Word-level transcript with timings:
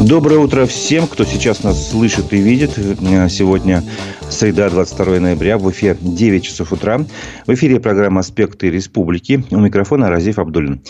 Доброе 0.00 0.38
утро 0.38 0.64
всем, 0.64 1.06
кто 1.06 1.24
сейчас 1.24 1.62
нас 1.62 1.90
слышит 1.90 2.32
и 2.32 2.38
видит. 2.38 2.70
Сегодня 3.28 3.82
среда, 4.30 4.70
22 4.70 5.20
ноября, 5.20 5.58
в 5.58 5.70
эфире 5.70 5.96
9 6.00 6.42
часов 6.42 6.72
утра. 6.72 7.04
В 7.46 7.52
эфире 7.52 7.80
программа 7.80 8.20
«Аспекты 8.20 8.70
республики». 8.70 9.44
У 9.50 9.58
микрофона 9.58 10.08
Разиф 10.08 10.38
Абдулин. 10.38 10.80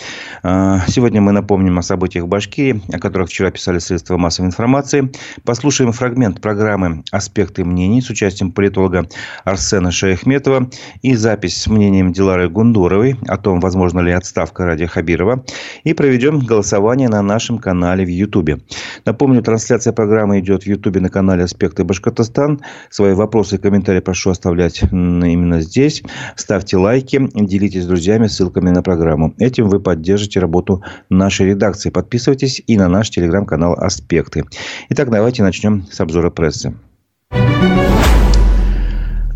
А, 0.43 0.79
сегодня 0.87 1.19
мы 1.19 1.33
напомним 1.33 1.77
о 1.77 1.81
событиях 1.81 2.23
в 2.23 2.27
Башкирии, 2.27 2.81
о 2.93 2.99
которых 2.99 3.29
вчера 3.29 3.51
писали 3.51 3.79
средства 3.79 4.17
массовой 4.17 4.47
информации. 4.47 5.11
Послушаем 5.43 5.91
фрагмент 5.91 6.39
программы 6.39 7.03
«Аспекты 7.11 7.65
мнений» 7.65 8.01
с 8.01 8.09
участием 8.09 8.51
политолога 8.51 9.07
Арсена 9.43 9.91
Шаяхметова 9.91 10.69
и 11.01 11.15
запись 11.15 11.61
с 11.61 11.67
мнением 11.67 12.13
Дилары 12.13 12.47
Гундуровой 12.47 13.17
о 13.27 13.37
том, 13.37 13.59
возможно 13.59 13.99
ли 13.99 14.11
отставка 14.11 14.65
Ради 14.65 14.85
Хабирова. 14.85 15.43
И 15.83 15.93
проведем 15.93 16.39
голосование 16.39 17.09
на 17.09 17.21
нашем 17.21 17.57
канале 17.57 18.05
в 18.05 18.09
Ютубе. 18.09 18.59
Напомню, 19.05 19.41
трансляция 19.41 19.93
программы 19.93 20.39
идет 20.39 20.63
в 20.63 20.67
Ютубе 20.67 20.99
на 20.99 21.09
канале 21.09 21.43
«Аспекты 21.43 21.83
Башкортостан». 21.83 22.61
Свои 22.89 23.13
вопросы 23.13 23.55
и 23.55 23.57
комментарии 23.57 23.99
прошу 23.99 24.31
оставлять 24.31 24.83
именно 24.83 25.61
здесь. 25.61 26.03
Ставьте 26.35 26.77
лайки, 26.77 27.29
делитесь 27.33 27.83
с 27.83 27.87
друзьями 27.87 28.27
ссылками 28.27 28.69
на 28.69 28.83
программу. 28.83 29.33
Этим 29.37 29.69
вы 29.69 29.79
поддержите 29.79 30.39
работу 30.39 30.83
нашей 31.09 31.47
редакции. 31.47 31.89
Подписывайтесь 31.89 32.61
и 32.65 32.77
на 32.77 32.87
наш 32.87 33.09
телеграм-канал 33.09 33.73
«Аспекты». 33.73 34.45
Итак, 34.89 35.09
давайте 35.09 35.43
начнем 35.43 35.85
с 35.91 35.99
обзора 35.99 36.29
прессы. 36.29 36.75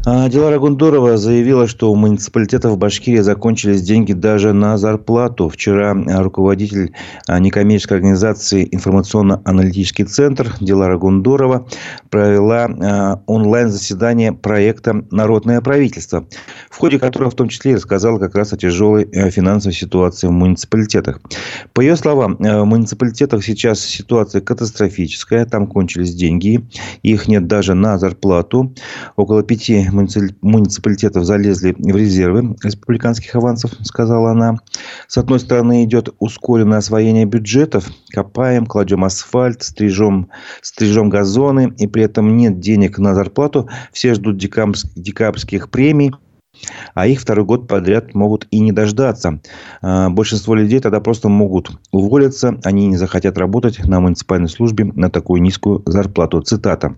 А, 0.08 0.30
Дилара 0.30 0.59
Гундурова 0.59 1.18
заявила, 1.18 1.68
что 1.68 1.91
у 1.91 1.95
муниципалитетов 1.95 2.73
в 2.73 2.77
Башкирии 2.77 3.22
закончились 3.22 3.82
деньги 3.82 4.14
даже 4.14 4.54
на 4.54 4.78
зарплату. 4.78 5.50
Вчера 5.50 5.94
а, 5.94 6.22
руководитель 6.22 6.91
а, 7.28 7.40
некоммерческой 7.40 7.98
организации 7.98 8.68
«Информационно-аналитический 8.72 10.05
центр» 10.05 10.54
Дилара 10.62 11.00
Гундурова 11.00 11.68
провела 12.12 13.20
онлайн-заседание 13.26 14.31
проекта 14.31 15.03
«Народное 15.09 15.59
правительство», 15.61 16.28
в 16.70 16.78
ходе 16.78 17.00
которого 17.00 17.31
в 17.31 17.36
том 17.36 17.50
числе 17.50 17.72
и 17.72 17.76
рассказала 17.76 18.20
как 18.20 18.36
раз 18.36 18.53
о 18.53 18.58
тяжелой 18.58 19.06
финансовой 19.31 19.73
ситуации 19.73 20.28
в 20.28 20.31
муниципалитетах. 20.31 21.20
По 21.73 21.81
ее 21.81 21.95
словам, 21.95 22.38
в 22.38 22.64
муниципалитетах 22.64 23.44
сейчас 23.44 23.80
ситуация 23.80 24.42
катастрофическая, 24.42 25.45
там 25.45 25.66
кончились 25.66 26.14
деньги, 26.14 26.64
их 27.02 27.28
нет 27.28 27.48
даже 27.48 27.73
на 27.73 27.98
зарплату. 27.98 28.73
Около 29.16 29.42
пяти 29.42 29.89
муниципалитетов 29.96 31.26
залезли 31.26 31.76
в 31.78 31.96
резервы 31.96 32.56
республиканских 32.64 33.36
авансов, 33.36 33.72
сказала 33.82 34.32
она. 34.32 34.60
С 35.08 35.18
одной 35.18 35.40
стороны, 35.40 35.84
идет 35.84 36.14
ускоренное 36.20 36.80
освоение 36.80 37.26
бюджетов. 37.26 37.90
Копаем, 38.10 38.66
кладем 38.66 39.04
асфальт, 39.04 39.64
стрижем, 39.64 40.30
стрижем 40.62 41.10
газоны. 41.10 41.73
И 41.78 41.88
при 41.88 42.04
этом 42.04 42.38
нет 42.38 42.60
денег 42.60 42.98
на 43.00 43.16
зарплату. 43.16 43.70
Все 43.92 44.14
ждут 44.14 44.38
декабрьских 44.38 45.70
премий. 45.70 46.12
А 46.94 47.08
их 47.08 47.20
второй 47.20 47.46
год 47.46 47.68
подряд 47.68 48.16
могут 48.16 48.48
и 48.52 48.60
не 48.60 48.72
дождаться. 48.72 49.42
А, 49.82 50.10
большинство 50.10 50.56
людей 50.56 50.80
тогда 50.80 51.00
просто 51.00 51.30
могут 51.30 51.72
уволиться. 51.92 52.60
Они 52.64 52.88
не 52.88 52.98
захотят 52.98 53.38
работать 53.38 53.84
на 53.86 54.00
муниципальной 54.00 54.50
службе 54.50 54.86
на 54.86 55.10
такую 55.10 55.42
низкую 55.42 55.84
зарплату. 55.86 56.42
Цитата. 56.42 56.96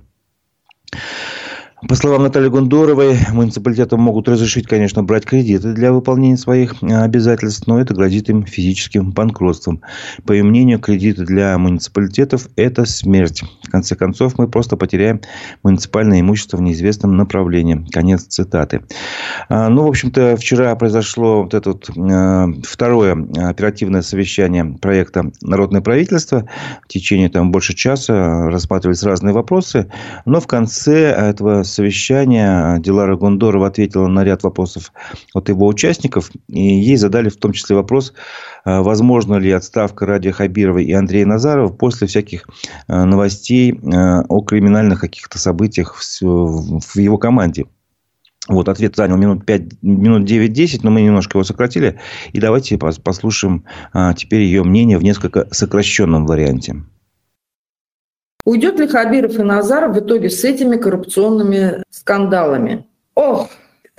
По 1.86 1.94
словам 1.94 2.24
Натальи 2.24 2.50
Гондоровой, 2.50 3.20
муниципалитетам 3.32 4.02
могут 4.02 4.28
разрешить, 4.28 4.66
конечно, 4.66 5.04
брать 5.04 5.26
кредиты 5.26 5.74
для 5.74 5.94
выполнения 5.94 6.36
своих 6.36 6.82
э, 6.82 6.88
обязательств, 6.88 7.68
но 7.68 7.80
это 7.80 7.94
грозит 7.94 8.32
им 8.32 8.48
физическим 8.48 9.12
банкротством. 9.12 9.82
По 10.26 10.32
ее 10.32 10.44
мнению, 10.44 10.80
кредиты 10.80 11.24
для 11.24 11.56
муниципалитетов– 11.60 12.48
это 12.56 12.86
смерть. 12.86 13.44
В 13.62 13.70
конце 13.70 13.96
концов, 13.96 14.40
мы 14.40 14.48
просто 14.48 14.76
потеряем 14.76 15.22
муниципальное 15.62 16.22
имущество 16.22 16.58
в 16.58 16.64
неизвестном 16.64 17.16
направлении. 17.16 17.86
Конец 17.92 18.24
цитаты. 18.24 18.82
А, 19.48 19.70
ну, 19.70 19.84
в 19.84 19.88
общем-то, 19.88 20.36
вчера 20.36 20.76
произошло 20.76 21.44
вот 21.44 21.54
это 21.54 21.74
вот, 21.74 21.92
э, 21.96 22.46
второе 22.68 23.28
оперативное 23.50 24.02
совещание 24.02 24.66
проекта 24.66 25.32
«Народное 25.42 25.82
правительство». 25.82 26.50
В 26.84 26.88
течение 26.88 27.30
там 27.30 27.52
больше 27.52 27.76
часа 27.76 28.50
рассматривались 28.50 29.04
разные 29.04 29.36
вопросы. 29.36 29.92
Но 30.26 30.40
в 30.40 30.48
конце 30.48 31.12
этого 31.12 31.68
совещания 31.78 32.80
Дилара 32.80 33.16
Гондорова 33.16 33.68
ответила 33.68 34.08
на 34.08 34.24
ряд 34.24 34.42
вопросов 34.42 34.92
от 35.34 35.50
его 35.50 35.68
участников. 35.68 36.32
И 36.48 36.60
ей 36.60 36.98
задали 36.98 37.30
в 37.30 37.38
том 37.38 37.54
числе 37.54 37.76
вопрос, 37.76 38.14
а, 38.66 38.82
возможно 38.82 39.36
ли 39.36 39.52
отставка 39.52 40.08
Ради 40.08 40.32
Хабирова 40.32 40.80
и 40.80 40.92
Андрея 40.92 41.28
Назарова 41.28 41.70
после 41.72 42.08
всяких 42.08 42.48
а, 42.88 43.06
новостей 43.06 43.80
а, 43.94 44.24
о 44.28 44.42
криминальных 44.42 45.00
каких-то 45.00 45.38
событиях 45.38 46.02
в 46.22 46.98
его 46.98 47.18
команде. 47.20 47.66
Вот, 48.48 48.70
ответ 48.70 48.96
занял 48.96 49.18
минут 49.18 49.46
5, 49.46 49.84
минут 49.84 50.28
9-10, 50.28 50.80
но 50.82 50.90
мы 50.90 51.02
немножко 51.02 51.38
его 51.38 51.44
сократили. 51.44 52.00
И 52.32 52.40
давайте 52.40 52.78
послушаем 52.78 53.66
теперь 54.16 54.44
ее 54.44 54.64
мнение 54.64 54.98
в 54.98 55.04
несколько 55.04 55.48
сокращенном 55.52 56.26
варианте. 56.26 56.78
Уйдет 58.48 58.80
ли 58.80 58.88
Хабиров 58.88 59.38
и 59.38 59.44
Назаров 59.44 59.94
в 59.94 60.00
итоге 60.00 60.30
с 60.30 60.46
этими 60.46 60.78
коррупционными 60.78 61.84
скандалами? 61.90 62.88
Ох, 63.14 63.50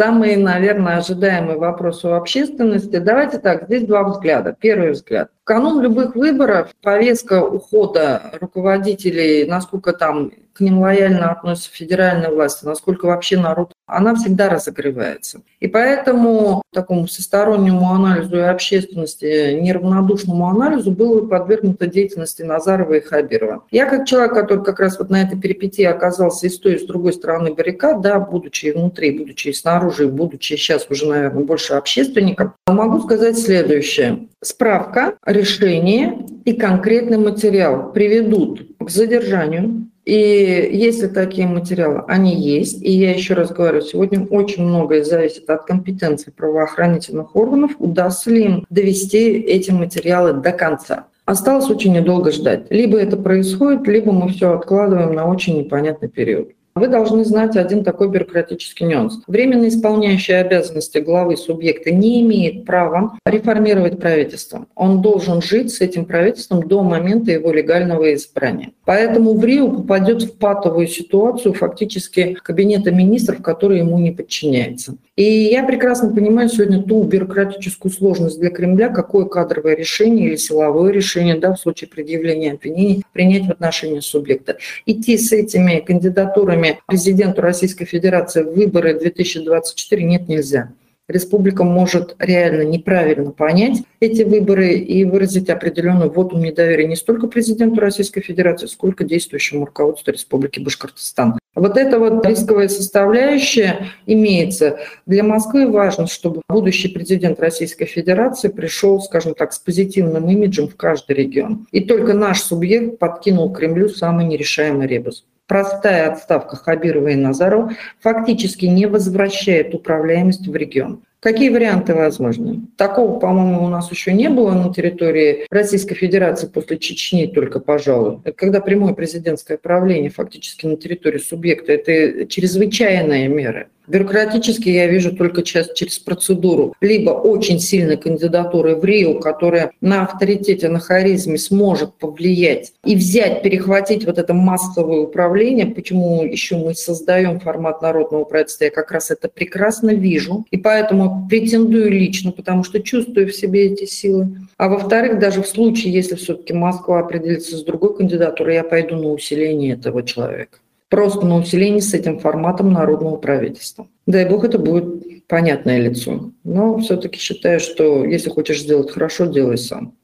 самый, 0.00 0.36
наверное, 0.36 0.96
ожидаемый 0.96 1.58
вопрос 1.58 2.02
у 2.06 2.12
общественности. 2.12 2.96
Давайте 2.96 3.40
так, 3.40 3.64
здесь 3.64 3.84
два 3.86 4.04
взгляда. 4.04 4.56
Первый 4.58 4.92
взгляд. 4.92 5.28
В 5.42 5.44
канун 5.44 5.82
любых 5.82 6.16
выборов 6.16 6.70
повестка 6.82 7.44
ухода 7.44 8.22
руководителей, 8.40 9.44
насколько 9.44 9.92
там 9.92 10.32
к 10.54 10.60
ним 10.60 10.80
лояльно 10.80 11.30
относится 11.30 11.70
федеральная 11.70 12.30
власть, 12.30 12.62
насколько 12.62 13.04
вообще 13.04 13.36
народ, 13.36 13.72
она 13.88 14.14
всегда 14.14 14.48
разогревается. 14.48 15.40
И 15.60 15.66
поэтому 15.66 16.62
такому 16.72 17.06
всестороннему 17.06 17.90
анализу 17.90 18.36
и 18.36 18.40
общественности, 18.40 19.58
неравнодушному 19.60 20.48
анализу 20.48 20.90
было 20.92 21.26
подвергнута 21.26 21.86
деятельности 21.86 22.42
Назарова 22.42 22.94
и 22.94 23.00
Хабирова. 23.00 23.64
Я 23.70 23.86
как 23.86 24.06
человек, 24.06 24.34
который 24.34 24.64
как 24.64 24.78
раз 24.78 24.98
вот 24.98 25.10
на 25.10 25.22
этой 25.22 25.40
перипетии 25.40 25.84
оказался 25.84 26.46
и 26.46 26.50
с 26.50 26.58
той, 26.58 26.74
и 26.74 26.78
с 26.78 26.86
другой 26.86 27.14
стороны 27.14 27.54
баррикад, 27.54 28.00
да, 28.00 28.20
будучи 28.20 28.66
и 28.66 28.72
внутри, 28.72 29.18
будучи 29.18 29.48
и 29.48 29.52
снаружи, 29.52 30.04
и 30.04 30.10
будучи 30.10 30.54
сейчас 30.54 30.86
уже, 30.90 31.06
наверное, 31.06 31.44
больше 31.44 31.74
общественником, 31.74 32.54
могу 32.66 33.00
сказать 33.00 33.38
следующее. 33.38 34.28
Справка, 34.42 35.14
решение 35.24 36.26
и 36.48 36.54
конкретный 36.54 37.18
материал 37.18 37.92
приведут 37.92 38.68
к 38.78 38.88
задержанию 38.88 39.88
и 40.06 40.70
если 40.72 41.06
такие 41.06 41.46
материалы, 41.46 42.04
они 42.08 42.34
есть, 42.34 42.82
и 42.82 42.90
я 42.90 43.12
еще 43.12 43.34
раз 43.34 43.52
говорю, 43.52 43.82
сегодня 43.82 44.24
очень 44.24 44.64
многое 44.64 45.04
зависит 45.04 45.50
от 45.50 45.66
компетенции 45.66 46.30
правоохранительных 46.30 47.36
органов, 47.36 47.72
удастся 47.78 48.30
ли 48.30 48.44
им 48.44 48.66
довести 48.70 49.18
эти 49.18 49.70
материалы 49.70 50.32
до 50.32 50.52
конца. 50.52 51.08
Осталось 51.26 51.68
очень 51.68 51.92
недолго 51.92 52.32
ждать. 52.32 52.68
Либо 52.70 52.96
это 52.96 53.18
происходит, 53.18 53.86
либо 53.86 54.12
мы 54.12 54.30
все 54.30 54.54
откладываем 54.54 55.12
на 55.12 55.28
очень 55.28 55.58
непонятный 55.58 56.08
период. 56.08 56.52
Вы 56.78 56.86
должны 56.86 57.24
знать 57.24 57.56
один 57.56 57.82
такой 57.82 58.08
бюрократический 58.08 58.86
нюанс. 58.86 59.20
Временно 59.26 59.66
исполняющий 59.66 60.34
обязанности 60.34 60.98
главы 60.98 61.36
субъекта 61.36 61.90
не 61.90 62.22
имеет 62.22 62.64
права 62.64 63.18
реформировать 63.26 63.98
правительство. 63.98 64.66
Он 64.76 65.02
должен 65.02 65.42
жить 65.42 65.72
с 65.72 65.80
этим 65.80 66.04
правительством 66.04 66.68
до 66.68 66.82
момента 66.84 67.32
его 67.32 67.52
легального 67.52 68.14
избрания. 68.14 68.70
Поэтому 68.84 69.34
в 69.34 69.44
Рио 69.44 69.68
попадет 69.70 70.22
в 70.22 70.38
патовую 70.38 70.86
ситуацию 70.86 71.52
фактически 71.52 72.34
кабинета 72.42 72.92
министров, 72.92 73.42
который 73.42 73.78
ему 73.78 73.98
не 73.98 74.12
подчиняется. 74.12 74.94
И 75.18 75.24
я 75.24 75.64
прекрасно 75.64 76.14
понимаю 76.14 76.48
сегодня 76.48 76.80
ту 76.80 77.02
бюрократическую 77.02 77.90
сложность 77.90 78.38
для 78.38 78.50
Кремля, 78.50 78.88
какое 78.88 79.24
кадровое 79.24 79.74
решение 79.74 80.28
или 80.28 80.36
силовое 80.36 80.92
решение 80.92 81.34
да, 81.34 81.54
в 81.54 81.58
случае 81.58 81.88
предъявления 81.88 82.52
обвинений 82.52 83.02
принять 83.12 83.46
в 83.48 83.50
отношении 83.50 83.98
субъекта. 83.98 84.58
Идти 84.86 85.18
с 85.18 85.32
этими 85.32 85.80
кандидатурами 85.80 86.67
президенту 86.86 87.42
Российской 87.42 87.84
Федерации 87.84 88.42
выборы 88.42 88.98
2024 88.98 90.04
нет 90.04 90.28
нельзя 90.28 90.72
республика 91.08 91.64
может 91.64 92.14
реально 92.18 92.62
неправильно 92.62 93.30
понять 93.30 93.82
эти 94.00 94.22
выборы 94.22 94.74
и 94.74 95.04
выразить 95.04 95.48
определенную 95.48 96.10
вотум 96.10 96.42
недоверия 96.42 96.86
не 96.86 96.96
столько 96.96 97.26
президенту 97.26 97.80
Российской 97.80 98.20
Федерации, 98.20 98.66
сколько 98.66 99.04
действующему 99.04 99.64
руководству 99.64 100.12
Республики 100.12 100.60
Башкортостан. 100.60 101.38
Вот 101.54 101.76
эта 101.76 101.98
вот 101.98 102.24
рисковая 102.24 102.68
составляющая 102.68 103.88
имеется. 104.06 104.78
Для 105.06 105.24
Москвы 105.24 105.68
важно, 105.68 106.06
чтобы 106.06 106.42
будущий 106.48 106.88
президент 106.88 107.40
Российской 107.40 107.86
Федерации 107.86 108.48
пришел, 108.48 109.00
скажем 109.00 109.34
так, 109.34 109.52
с 109.52 109.58
позитивным 109.58 110.28
имиджем 110.28 110.68
в 110.68 110.76
каждый 110.76 111.16
регион. 111.16 111.66
И 111.72 111.80
только 111.80 112.12
наш 112.12 112.42
субъект 112.42 112.98
подкинул 112.98 113.52
Кремлю 113.52 113.88
самый 113.88 114.26
нерешаемый 114.26 114.86
ребус 114.86 115.24
простая 115.48 116.12
отставка 116.12 116.54
Хабирова 116.54 117.08
и 117.08 117.16
Назарова 117.16 117.72
фактически 118.00 118.66
не 118.66 118.86
возвращает 118.86 119.74
управляемость 119.74 120.46
в 120.46 120.54
регион. 120.54 121.02
Какие 121.20 121.48
варианты 121.48 121.94
возможны? 121.94 122.60
Такого, 122.76 123.18
по-моему, 123.18 123.64
у 123.64 123.68
нас 123.68 123.90
еще 123.90 124.12
не 124.12 124.28
было 124.28 124.52
на 124.52 124.72
территории 124.72 125.46
Российской 125.50 125.96
Федерации 125.96 126.46
после 126.46 126.78
Чечни 126.78 127.26
только, 127.26 127.58
пожалуй. 127.58 128.20
Когда 128.36 128.60
прямое 128.60 128.94
президентское 128.94 129.58
правление 129.58 130.10
фактически 130.10 130.66
на 130.66 130.76
территории 130.76 131.18
субъекта. 131.18 131.72
Это 131.72 132.24
чрезвычайные 132.26 133.26
меры. 133.26 133.66
Бюрократически 133.88 134.68
я 134.68 134.86
вижу 134.86 135.16
только 135.16 135.42
часть 135.42 135.74
через 135.74 135.98
процедуру. 135.98 136.74
Либо 136.80 137.10
очень 137.10 137.58
сильной 137.58 137.96
кандидатуры 137.96 138.76
в 138.76 138.84
Рио, 138.84 139.18
которая 139.18 139.72
на 139.80 140.02
авторитете, 140.02 140.68
на 140.68 140.78
харизме 140.78 141.38
сможет 141.38 141.94
повлиять 141.94 142.72
и 142.84 142.94
взять, 142.94 143.42
перехватить 143.42 144.04
вот 144.04 144.18
это 144.18 144.34
массовое 144.34 145.00
управление. 145.00 145.66
Почему 145.66 146.22
еще 146.22 146.56
мы 146.56 146.74
создаем 146.74 147.40
формат 147.40 147.80
народного 147.80 148.24
правительства, 148.24 148.64
я 148.64 148.70
как 148.70 148.92
раз 148.92 149.10
это 149.10 149.28
прекрасно 149.28 149.94
вижу. 149.94 150.44
И 150.50 150.58
поэтому 150.58 151.26
претендую 151.28 151.90
лично, 151.90 152.30
потому 152.30 152.64
что 152.64 152.80
чувствую 152.82 153.28
в 153.28 153.34
себе 153.34 153.66
эти 153.66 153.86
силы. 153.86 154.28
А 154.58 154.68
во-вторых, 154.68 155.18
даже 155.18 155.42
в 155.42 155.48
случае, 155.48 155.94
если 155.94 156.14
все-таки 156.16 156.52
Москва 156.52 157.00
определится 157.00 157.56
с 157.56 157.64
другой 157.64 157.96
кандидатурой, 157.96 158.56
я 158.56 158.64
пойду 158.64 158.96
на 158.96 159.12
усиление 159.12 159.72
этого 159.72 160.02
человека 160.02 160.58
просто 160.88 161.26
на 161.26 161.36
усиление 161.36 161.82
с 161.82 161.94
этим 161.94 162.18
форматом 162.18 162.72
народного 162.72 163.16
правительства. 163.16 163.86
Дай 164.06 164.28
бог, 164.28 164.44
это 164.44 164.58
будет 164.58 165.26
понятное 165.26 165.78
лицо. 165.78 166.30
Но 166.44 166.78
все-таки 166.78 167.18
считаю, 167.18 167.60
что 167.60 168.04
если 168.04 168.30
хочешь 168.30 168.62
сделать 168.62 168.90
хорошо, 168.90 169.26
делай 169.26 169.58
сам. 169.58 169.94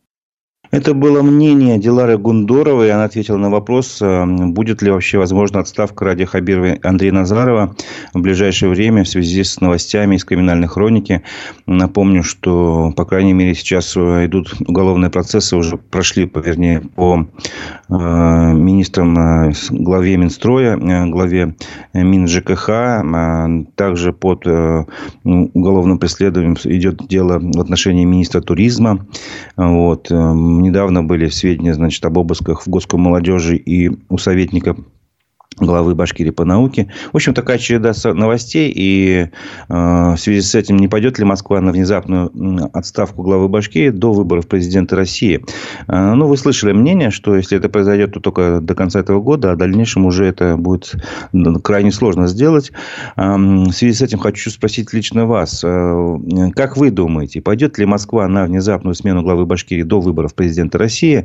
Это 0.75 0.93
было 0.93 1.23
мнение 1.23 1.79
Дилары 1.79 2.19
Гундоровой. 2.19 2.91
Она 2.91 3.05
ответила 3.05 3.37
на 3.37 3.49
вопрос, 3.49 4.03
э, 4.03 4.25
будет 4.27 4.83
ли 4.83 4.91
вообще 4.91 5.19
возможна 5.19 5.61
отставка 5.61 6.05
ради 6.05 6.25
Хабирова 6.25 6.79
Андрея 6.83 7.13
Назарова 7.13 7.77
в 8.13 8.21
ближайшее 8.21 8.71
время 8.71 9.05
в 9.05 9.09
связи 9.09 9.45
с 9.45 9.61
новостями 9.61 10.17
из 10.17 10.25
криминальной 10.25 10.67
хроники. 10.67 11.23
Напомню, 11.67 12.25
что, 12.25 12.93
по 12.97 13.05
крайней 13.05 13.35
мере, 13.35 13.55
сейчас 13.55 13.97
э, 13.97 14.27
идут 14.27 14.55
уголовные 14.67 15.11
процессы, 15.11 15.57
уже 15.57 15.77
прошли, 15.77 16.29
вернее, 16.35 16.81
по 16.81 17.29
э, 17.89 17.93
министрам, 17.95 19.53
главе 19.71 20.17
Минстроя, 20.17 20.77
главе 21.07 21.55
Мин 21.93 22.27
ЖКХ. 22.29 23.05
Также 23.77 24.13
под 24.13 24.47
уголовным 25.25 25.99
преследованием 25.99 26.57
идет 26.65 27.07
дело 27.09 27.39
в 27.39 27.61
отношении 27.61 28.05
министра 28.05 28.41
туризма. 28.41 29.07
Вот 29.57 30.11
недавно 30.11 31.03
были 31.03 31.29
сведения, 31.29 31.75
значит, 31.75 32.05
об 32.05 32.19
обысках 32.19 32.67
в 32.67 32.69
Госком 32.69 33.01
молодежи 33.01 33.57
и 33.57 33.91
у 34.09 34.19
советника 34.19 34.77
главы 35.59 35.95
Башкирии 35.95 36.31
по 36.31 36.45
науке. 36.45 36.89
В 37.13 37.17
общем, 37.17 37.35
такая 37.35 37.59
череда 37.59 37.93
новостей. 38.13 38.73
И 38.75 39.29
э, 39.69 39.75
в 40.15 40.17
связи 40.17 40.41
с 40.41 40.55
этим 40.55 40.77
не 40.77 40.89
пойдет 40.89 41.19
ли 41.19 41.25
Москва 41.25 41.61
на 41.61 41.73
внезапную 41.73 42.31
отставку 42.73 43.23
главы 43.23 43.49
Башкирии 43.49 43.91
до 43.91 44.13
выборов 44.13 44.47
президента 44.47 44.97
России? 44.97 45.45
Э, 45.89 46.15
ну, 46.15 46.27
вы 46.27 46.37
слышали 46.37 46.73
мнение, 46.73 47.11
что 47.11 47.37
если 47.37 47.59
это 47.59 47.69
произойдет, 47.69 48.13
то 48.13 48.21
только 48.21 48.61
до 48.61 48.75
конца 48.75 49.01
этого 49.01 49.21
года, 49.21 49.53
а 49.53 49.55
в 49.55 49.59
дальнейшем 49.59 50.07
уже 50.07 50.27
это 50.27 50.57
будет 50.57 50.95
крайне 51.63 51.93
сложно 51.93 52.27
сделать. 52.27 52.73
Э, 53.17 53.37
в 53.37 53.73
связи 53.73 53.95
с 53.95 54.03
этим 54.03 54.19
хочу 54.19 54.51
спросить 54.51 54.93
лично 54.93 55.27
вас. 55.27 55.63
Э, 55.65 56.19
как 56.55 56.77
вы 56.77 56.91
думаете, 56.91 57.41
пойдет 57.41 57.79
ли 57.79 57.87
Москва 57.87 58.27
на 58.29 58.45
внезапную 58.45 58.95
смену 58.95 59.23
главы 59.23 59.47
Башкирии 59.47 59.83
до 59.83 60.01
выборов 60.01 60.35
президента 60.35 60.79
России? 60.79 61.25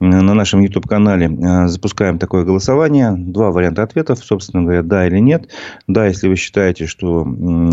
На 0.00 0.34
нашем 0.34 0.60
YouTube-канале 0.60 1.26
э, 1.26 1.68
запускаем 1.68 2.18
такое 2.18 2.44
голосование. 2.44 3.14
Два 3.16 3.50
варианта 3.50 3.63
варианты 3.64 3.82
ответов, 3.82 4.24
собственно 4.24 4.62
говоря, 4.62 4.82
да 4.82 5.06
или 5.06 5.18
нет. 5.18 5.48
Да, 5.86 6.06
если 6.06 6.28
вы 6.28 6.36
считаете, 6.36 6.86
что 6.86 7.26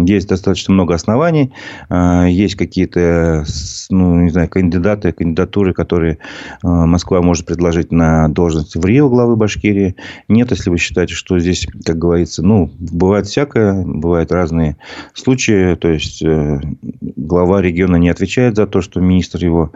есть 0.06 0.28
достаточно 0.28 0.74
много 0.74 0.96
оснований, 0.96 1.54
а, 1.90 2.26
есть 2.26 2.56
какие-то, 2.56 3.46
ну, 3.90 4.22
не 4.22 4.30
знаю, 4.30 4.50
кандидаты, 4.50 5.12
кандидатуры, 5.12 5.74
которые 5.74 6.20
а, 6.64 6.86
Москва 6.86 7.22
может 7.22 7.46
предложить 7.46 7.92
на 7.92 8.30
должность 8.30 8.76
в 8.76 8.86
Рио 8.86 9.10
главы 9.10 9.36
Башкирии. 9.36 9.96
Нет, 10.28 10.52
если 10.52 10.70
вы 10.70 10.78
считаете, 10.78 11.14
что 11.14 11.40
здесь, 11.40 11.68
как 11.86 11.98
говорится, 11.98 12.44
ну, 12.44 12.72
бывает 12.80 13.28
всякое, 13.28 13.84
бывают 13.84 14.32
разные 14.32 14.78
случаи, 15.14 15.76
то 15.76 15.90
есть 15.90 16.24
э, 16.24 16.60
глава 17.02 17.62
региона 17.62 17.98
не 17.98 18.10
отвечает 18.10 18.56
за 18.56 18.68
то, 18.68 18.82
что 18.82 19.02
министр 19.02 19.44
его 19.44 19.72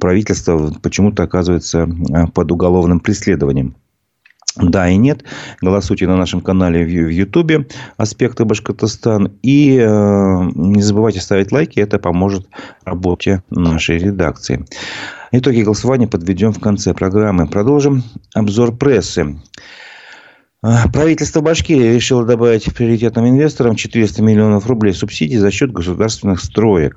правительства 0.00 0.72
почему-то 0.82 1.22
оказывается 1.22 1.88
а, 2.12 2.26
под 2.26 2.52
уголовным 2.52 3.00
преследованием. 3.00 3.74
Да 4.56 4.88
и 4.88 4.96
нет. 4.96 5.24
Голосуйте 5.60 6.06
на 6.06 6.16
нашем 6.16 6.40
канале 6.40 6.84
в 6.84 7.10
Ютубе 7.10 7.66
«Аспекты 7.96 8.44
Башкортостан». 8.44 9.32
И 9.42 9.76
э, 9.76 10.50
не 10.54 10.82
забывайте 10.82 11.20
ставить 11.20 11.52
лайки. 11.52 11.78
Это 11.78 11.98
поможет 11.98 12.48
работе 12.84 13.42
нашей 13.50 13.98
редакции. 13.98 14.64
Итоги 15.30 15.62
голосования 15.62 16.08
подведем 16.08 16.52
в 16.52 16.60
конце 16.60 16.94
программы. 16.94 17.46
Продолжим 17.46 18.02
обзор 18.34 18.76
прессы. 18.76 19.38
А, 20.60 20.88
правительство 20.88 21.40
Башкирии 21.40 21.94
решило 21.94 22.24
добавить 22.24 22.74
приоритетным 22.74 23.28
инвесторам 23.28 23.76
400 23.76 24.22
миллионов 24.22 24.66
рублей 24.66 24.92
субсидий 24.92 25.36
за 25.36 25.52
счет 25.52 25.70
государственных 25.70 26.40
строек. 26.40 26.96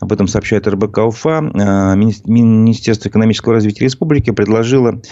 Об 0.00 0.12
этом 0.12 0.28
сообщает 0.28 0.68
РБК 0.68 0.98
УФА. 0.98 1.38
А, 1.38 1.94
Министерство 1.96 3.08
экономического 3.08 3.54
развития 3.54 3.86
республики 3.86 4.30
предложило 4.30 5.02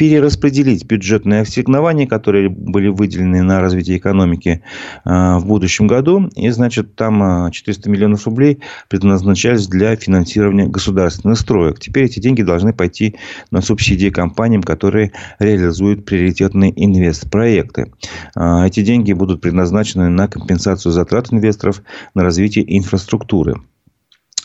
перераспределить 0.00 0.86
бюджетные 0.86 1.42
ассигнования, 1.42 2.06
которые 2.06 2.48
были 2.48 2.88
выделены 2.88 3.42
на 3.42 3.60
развитие 3.60 3.98
экономики 3.98 4.62
а, 5.04 5.38
в 5.38 5.44
будущем 5.44 5.86
году. 5.86 6.30
И, 6.36 6.48
значит, 6.48 6.96
там 6.96 7.50
400 7.50 7.82
а, 7.86 7.92
миллионов 7.92 8.24
рублей 8.24 8.60
предназначались 8.88 9.66
для 9.66 9.94
финансирования 9.96 10.68
государственных 10.68 11.38
строек. 11.38 11.80
Теперь 11.80 12.06
эти 12.06 12.18
деньги 12.18 12.40
должны 12.40 12.72
пойти 12.72 13.16
на 13.50 13.60
субсидии 13.60 14.08
компаниям, 14.08 14.62
которые 14.62 15.12
реализуют 15.38 16.06
приоритетные 16.06 16.72
инвестпроекты. 16.82 17.92
А, 18.34 18.66
эти 18.66 18.82
деньги 18.82 19.12
будут 19.12 19.42
предназначены 19.42 20.08
на 20.08 20.28
компенсацию 20.28 20.92
затрат 20.92 21.30
инвесторов 21.30 21.82
на 22.14 22.22
развитие 22.22 22.64
инфраструктуры. 22.74 23.56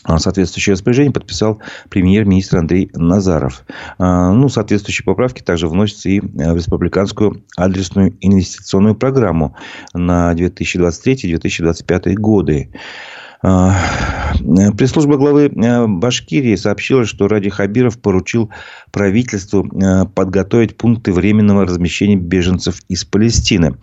А, 0.06 0.18
соответствующее 0.18 0.74
распоряжение 0.74 1.12
подписал 1.12 1.60
премьер-министр 1.88 2.58
Андрей 2.58 2.90
Назаров. 2.94 3.64
А, 3.98 4.30
ну, 4.32 4.48
соответствующие 4.48 5.04
поправки 5.04 5.42
также 5.42 5.68
вносятся 5.68 6.08
и 6.08 6.20
в 6.20 6.56
республиканскую 6.56 7.42
адресную 7.56 8.16
инвестиционную 8.20 8.94
программу 8.94 9.56
на 9.92 10.32
2023-2025 10.34 12.14
годы. 12.14 12.70
А, 14.40 14.72
пресс-служба 14.72 15.16
главы 15.16 15.46
э, 15.46 15.86
Башкирии 15.86 16.54
сообщила, 16.56 17.04
что 17.04 17.28
Ради 17.28 17.50
Хабиров 17.50 17.98
поручил 17.98 18.50
правительству 18.90 19.66
э, 19.66 20.06
подготовить 20.06 20.76
пункты 20.76 21.12
временного 21.12 21.64
размещения 21.64 22.16
беженцев 22.16 22.80
из 22.88 23.04
Палестины. 23.04 23.76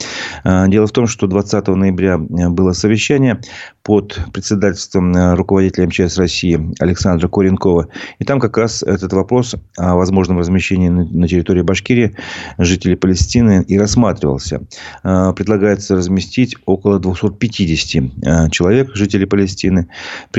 Дело 0.43 0.87
в 0.87 0.91
том, 0.91 1.07
что 1.07 1.27
20 1.27 1.67
ноября 1.67 2.15
э, 2.15 2.49
было 2.49 2.73
совещание 2.73 3.39
под 3.83 4.19
председательством 4.33 5.35
руководителя 5.35 5.87
МЧС 5.87 6.17
России 6.17 6.73
Александра 6.79 7.27
Коренкова. 7.27 7.87
И 8.19 8.23
там 8.23 8.39
как 8.39 8.57
раз 8.57 8.81
этот 8.81 9.11
вопрос 9.13 9.55
о 9.77 9.95
возможном 9.95 10.39
размещении 10.39 10.87
на 10.87 11.27
территории 11.27 11.61
Башкирии 11.61 12.15
жителей 12.57 12.95
Палестины 12.95 13.65
и 13.67 13.77
рассматривался. 13.77 14.61
Предлагается 15.01 15.95
разместить 15.95 16.55
около 16.65 16.99
250 16.99 18.51
человек, 18.51 18.95
жителей 18.95 19.25
Палестины 19.25 19.43
Палестины. 19.43 19.87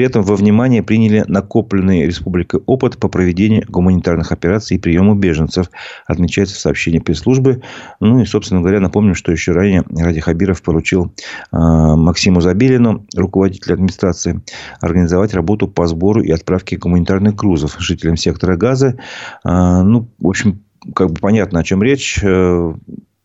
При 0.04 0.10
этом 0.10 0.22
во 0.22 0.36
внимание 0.36 0.82
приняли 0.82 1.24
накопленный 1.28 2.04
республикой 2.04 2.60
опыт 2.66 2.98
по 2.98 3.08
проведению 3.08 3.64
гуманитарных 3.66 4.32
операций 4.32 4.76
и 4.76 4.78
приему 4.78 5.14
беженцев, 5.14 5.70
отмечается 6.06 6.56
в 6.56 6.58
сообщении 6.58 6.98
пресс-службы. 6.98 7.62
Ну 8.00 8.20
и, 8.20 8.26
собственно 8.26 8.60
говоря, 8.60 8.80
напомню, 8.80 9.14
что 9.14 9.32
еще 9.32 9.52
ранее 9.52 9.82
Ради 9.96 10.20
Хабиров 10.20 10.60
поручил 10.60 11.06
э, 11.06 11.56
Максиму 11.56 12.42
Забелину, 12.42 13.06
руководителю 13.16 13.72
администрации, 13.72 14.42
организовать 14.82 15.32
работу 15.32 15.68
по 15.68 15.86
сбору 15.86 16.20
и 16.20 16.30
отправке 16.30 16.76
гуманитарных 16.76 17.34
грузов 17.34 17.76
жителям 17.78 18.18
сектора 18.18 18.58
Газа. 18.58 18.98
Э, 19.42 19.80
ну, 19.80 20.10
в 20.18 20.28
общем, 20.28 20.64
как 20.94 21.12
бы 21.12 21.14
понятно, 21.18 21.60
о 21.60 21.64
чем 21.64 21.82
речь. 21.82 22.20
Э, 22.22 22.74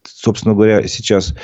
собственно 0.05 0.53
говоря, 0.55 0.87
сейчас 0.87 1.35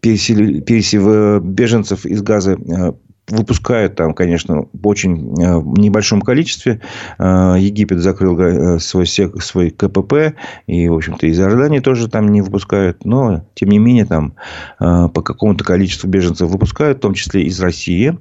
пересев 0.00 1.42
беженцев 1.42 2.06
из 2.06 2.22
Газа 2.22 2.52
э, 2.52 2.92
выпускают 3.30 3.96
там, 3.96 4.14
конечно, 4.14 4.66
в 4.72 4.86
очень 4.86 5.34
э, 5.40 5.60
небольшом 5.80 6.20
количестве. 6.20 6.80
Э, 7.18 7.56
Египет 7.58 8.00
закрыл 8.00 8.38
э, 8.38 8.78
свой, 8.78 9.06
свой 9.06 9.70
КПП, 9.70 10.34
и, 10.66 10.88
в 10.88 10.94
общем-то, 10.94 11.26
из 11.26 11.38
Иордании 11.40 11.80
тоже 11.80 12.08
там 12.08 12.28
не 12.28 12.42
выпускают. 12.42 13.04
Но, 13.04 13.44
тем 13.54 13.70
не 13.70 13.78
менее, 13.78 14.06
там 14.06 14.34
по 14.78 15.22
какому-то 15.22 15.64
количеству 15.64 16.08
беженцев 16.08 16.48
выпускают, 16.48 16.98
в 16.98 17.00
том 17.00 17.14
числе 17.14 17.42
из 17.42 17.60
России. 17.60 18.18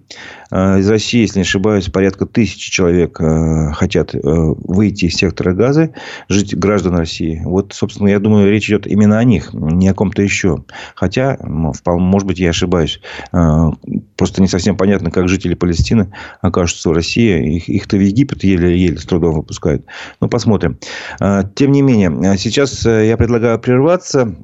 Из 0.52 0.90
России, 0.90 1.22
если 1.22 1.40
не 1.40 1.44
ошибаюсь, 1.44 1.90
порядка 1.90 2.26
тысячи 2.26 2.72
человек 2.72 3.18
хотят 3.18 4.12
выйти 4.14 5.06
из 5.06 5.16
сектора 5.16 5.54
газа, 5.54 5.92
жить 6.30 6.58
граждан 6.58 6.96
России. 6.96 7.42
Вот, 7.44 7.74
собственно, 7.74 8.08
я 8.08 8.20
думаю, 8.20 8.50
речь 8.50 8.70
идет 8.70 8.88
именно 8.88 9.20
о 9.20 9.24
них, 9.24 9.54
не 9.54 9.88
о 9.90 9.94
ком-то 9.94 10.22
еще. 10.22 10.64
Хотя, 10.96 11.38
может 11.42 12.28
быть, 12.28 12.40
я 12.40 12.50
ошибаюсь. 12.50 13.00
Просто 13.32 14.42
не 14.42 14.48
совсем 14.48 14.78
понятно, 14.78 14.97
непонятно, 14.98 15.12
как 15.12 15.30
жители 15.30 15.56
Палестины 15.56 16.12
окажутся 16.42 16.90
в 16.90 16.94
России. 16.94 17.56
Их, 17.58 17.70
их-то 17.70 17.98
в 17.98 18.02
Египет 18.02 18.44
еле-еле 18.44 18.98
с 18.98 19.06
трудом 19.06 19.36
выпускают. 19.36 19.86
Ну, 20.22 20.28
посмотрим. 20.28 20.78
А, 21.20 21.44
тем 21.44 21.72
не 21.72 21.82
менее, 21.82 22.12
а 22.32 22.38
сейчас 22.38 22.86
э, 22.86 23.08
я 23.08 23.18
предлагаю 23.18 23.60
прерваться 23.60 24.36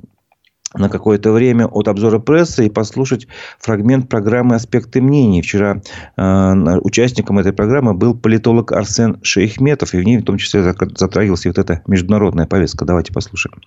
на 0.76 0.90
какое-то 0.90 1.32
время 1.32 1.68
от 1.68 1.88
обзора 1.88 2.18
прессы 2.18 2.66
и 2.66 2.70
послушать 2.70 3.28
фрагмент 3.60 4.10
программы 4.10 4.56
«Аспекты 4.56 5.02
мнений». 5.02 5.42
Вчера 5.42 5.82
э, 6.18 6.80
участником 6.82 7.40
этой 7.40 7.54
программы 7.54 7.94
был 7.94 8.16
политолог 8.16 8.72
Арсен 8.72 9.18
Шейхметов, 9.22 9.94
и 9.94 9.98
в 9.98 10.04
ней 10.04 10.18
в 10.18 10.24
том 10.24 10.38
числе 10.38 10.64
затрагивалась 10.64 11.46
вот 11.46 11.58
эта 11.58 11.82
международная 11.88 12.48
повестка. 12.48 12.86
Давайте 12.86 13.14
послушаем. 13.14 13.62